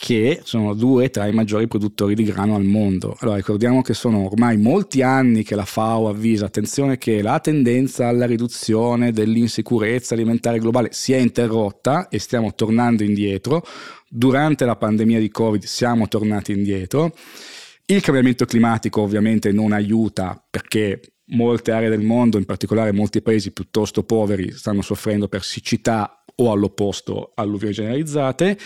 che 0.00 0.42
sono 0.44 0.74
due 0.74 1.10
tra 1.10 1.26
i 1.26 1.32
maggiori 1.32 1.66
produttori 1.66 2.14
di 2.14 2.22
grano 2.22 2.54
al 2.54 2.62
mondo. 2.62 3.16
Allora 3.18 3.36
ricordiamo 3.36 3.82
che 3.82 3.94
sono 3.94 4.26
ormai 4.26 4.56
molti 4.56 5.02
anni 5.02 5.42
che 5.42 5.56
la 5.56 5.64
FAO 5.64 6.08
avvisa, 6.08 6.46
attenzione 6.46 6.98
che 6.98 7.20
la 7.20 7.40
tendenza 7.40 8.06
alla 8.06 8.24
riduzione 8.24 9.10
dell'insicurezza 9.10 10.14
alimentare 10.14 10.60
globale 10.60 10.90
si 10.92 11.12
è 11.12 11.16
interrotta 11.16 12.08
e 12.08 12.20
stiamo 12.20 12.54
tornando 12.54 13.02
indietro. 13.02 13.64
Durante 14.08 14.64
la 14.64 14.76
pandemia 14.76 15.18
di 15.18 15.30
Covid 15.30 15.64
siamo 15.64 16.06
tornati 16.06 16.52
indietro. 16.52 17.12
Il 17.84 18.00
cambiamento 18.00 18.44
climatico 18.44 19.00
ovviamente 19.00 19.50
non 19.50 19.72
aiuta 19.72 20.40
perché 20.48 21.00
molte 21.28 21.72
aree 21.72 21.88
del 21.88 22.02
mondo, 22.02 22.38
in 22.38 22.44
particolare 22.44 22.92
molti 22.92 23.22
paesi 23.22 23.52
piuttosto 23.52 24.02
poveri, 24.04 24.52
stanno 24.52 24.82
soffrendo 24.82 25.28
per 25.28 25.42
siccità 25.42 26.24
o 26.36 26.52
all'opposto 26.52 27.32
alluvioni 27.34 27.74
generalizzate 27.74 28.58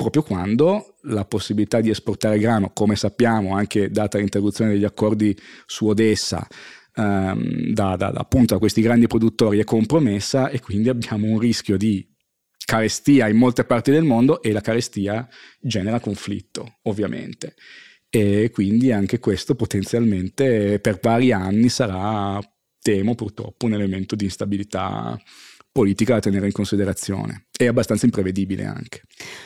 proprio 0.00 0.22
quando 0.22 0.94
la 1.02 1.26
possibilità 1.26 1.82
di 1.82 1.90
esportare 1.90 2.38
grano, 2.38 2.70
come 2.72 2.96
sappiamo 2.96 3.54
anche 3.54 3.90
data 3.90 4.16
l'interruzione 4.16 4.70
degli 4.70 4.84
accordi 4.84 5.38
su 5.66 5.88
Odessa, 5.88 6.46
ehm, 6.94 7.72
da, 7.72 7.96
da, 7.96 8.08
appunto 8.08 8.54
da 8.54 8.60
questi 8.60 8.80
grandi 8.80 9.06
produttori 9.06 9.58
è 9.58 9.64
compromessa 9.64 10.48
e 10.48 10.60
quindi 10.60 10.88
abbiamo 10.88 11.26
un 11.26 11.38
rischio 11.38 11.76
di 11.76 12.08
carestia 12.64 13.28
in 13.28 13.36
molte 13.36 13.64
parti 13.64 13.90
del 13.90 14.04
mondo 14.04 14.40
e 14.40 14.52
la 14.52 14.62
carestia 14.62 15.28
genera 15.60 16.00
conflitto, 16.00 16.78
ovviamente. 16.84 17.56
E 18.12 18.50
quindi 18.52 18.90
anche 18.90 19.20
questo 19.20 19.54
potenzialmente 19.54 20.80
per 20.80 20.98
vari 21.00 21.30
anni 21.30 21.68
sarà, 21.68 22.40
temo 22.80 23.14
purtroppo, 23.14 23.66
un 23.66 23.74
elemento 23.74 24.16
di 24.16 24.24
instabilità 24.24 25.16
politica 25.72 26.14
da 26.14 26.20
tenere 26.20 26.46
in 26.46 26.52
considerazione 26.52 27.46
e 27.56 27.68
abbastanza 27.68 28.04
imprevedibile 28.04 28.64
anche. 28.64 29.02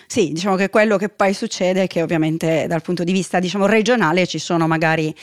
Sì, 0.07 0.33
diciamo 0.33 0.57
che 0.57 0.71
quello 0.71 0.97
che 0.97 1.11
poi 1.11 1.35
succede 1.35 1.83
è 1.83 1.87
che 1.87 2.01
ovviamente 2.01 2.67
dal 2.67 2.81
punto 2.81 3.05
di 3.05 3.13
vista 3.13 3.41
diciamo, 3.41 3.67
regionale 3.67 4.27
ci 4.27 4.39
sono 4.39 4.67
magari 4.67 5.15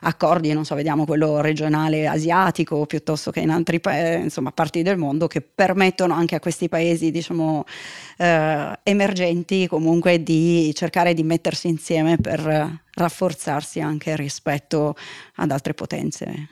accordi, 0.00 0.52
non 0.52 0.64
so, 0.64 0.74
vediamo 0.74 1.06
quello 1.06 1.40
regionale 1.40 2.06
asiatico 2.06 2.84
piuttosto 2.84 3.30
che 3.30 3.40
in 3.40 3.50
altri 3.50 3.80
insomma, 4.20 4.52
parti 4.52 4.82
del 4.82 4.98
mondo 4.98 5.28
che 5.28 5.40
permettono 5.40 6.12
anche 6.12 6.34
a 6.34 6.40
questi 6.40 6.68
paesi 6.68 7.10
diciamo, 7.10 7.64
eh, 8.18 8.78
emergenti 8.82 9.66
comunque 9.66 10.22
di 10.22 10.72
cercare 10.74 11.14
di 11.14 11.22
mettersi 11.22 11.68
insieme 11.68 12.18
per 12.18 12.82
rafforzarsi 12.92 13.80
anche 13.80 14.14
rispetto 14.14 14.94
ad 15.36 15.50
altre 15.52 15.72
potenze 15.72 16.48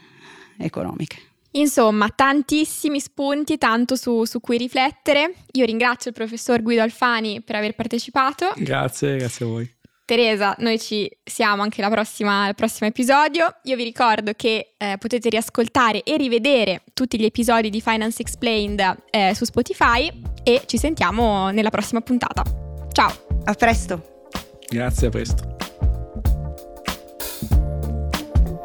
economiche. 0.56 1.16
Insomma, 1.52 2.08
tantissimi 2.14 3.00
spunti, 3.00 3.58
tanto 3.58 3.96
su, 3.96 4.24
su, 4.24 4.40
cui 4.40 4.58
riflettere. 4.58 5.34
Io 5.52 5.64
ringrazio 5.64 6.10
il 6.10 6.16
professor 6.16 6.62
Guido 6.62 6.82
Alfani 6.82 7.42
per 7.42 7.56
aver 7.56 7.74
partecipato. 7.74 8.52
Grazie, 8.56 9.16
grazie 9.16 9.44
a 9.46 9.48
voi. 9.48 9.76
Teresa, 10.08 10.54
noi 10.60 10.78
ci 10.78 11.10
siamo 11.22 11.60
anche 11.60 11.86
prossima, 11.90 12.44
al 12.44 12.54
prossimo 12.54 12.88
episodio. 12.88 13.56
Io 13.64 13.76
vi 13.76 13.84
ricordo 13.84 14.32
che 14.34 14.74
eh, 14.78 14.96
potete 14.98 15.28
riascoltare 15.28 16.02
e 16.02 16.16
rivedere 16.16 16.82
tutti 16.94 17.18
gli 17.18 17.26
episodi 17.26 17.68
di 17.68 17.82
Finance 17.82 18.22
Explained 18.22 19.02
eh, 19.10 19.34
su 19.34 19.44
Spotify 19.44 20.10
e 20.42 20.62
ci 20.64 20.78
sentiamo 20.78 21.50
nella 21.50 21.68
prossima 21.68 22.00
puntata. 22.00 22.42
Ciao! 22.90 23.26
A 23.44 23.52
presto! 23.52 24.28
Grazie, 24.70 25.08
a 25.08 25.10
presto. 25.10 25.57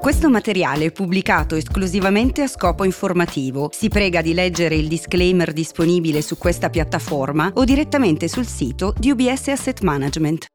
Questo 0.03 0.29
materiale 0.29 0.87
è 0.87 0.91
pubblicato 0.91 1.55
esclusivamente 1.55 2.41
a 2.41 2.47
scopo 2.47 2.83
informativo. 2.83 3.69
Si 3.71 3.87
prega 3.87 4.21
di 4.21 4.33
leggere 4.33 4.75
il 4.75 4.89
disclaimer 4.89 5.53
disponibile 5.53 6.21
su 6.21 6.37
questa 6.37 6.69
piattaforma 6.69 7.49
o 7.55 7.63
direttamente 7.63 8.27
sul 8.27 8.45
sito 8.45 8.93
di 8.97 9.11
UBS 9.11 9.47
Asset 9.47 9.79
Management. 9.79 10.47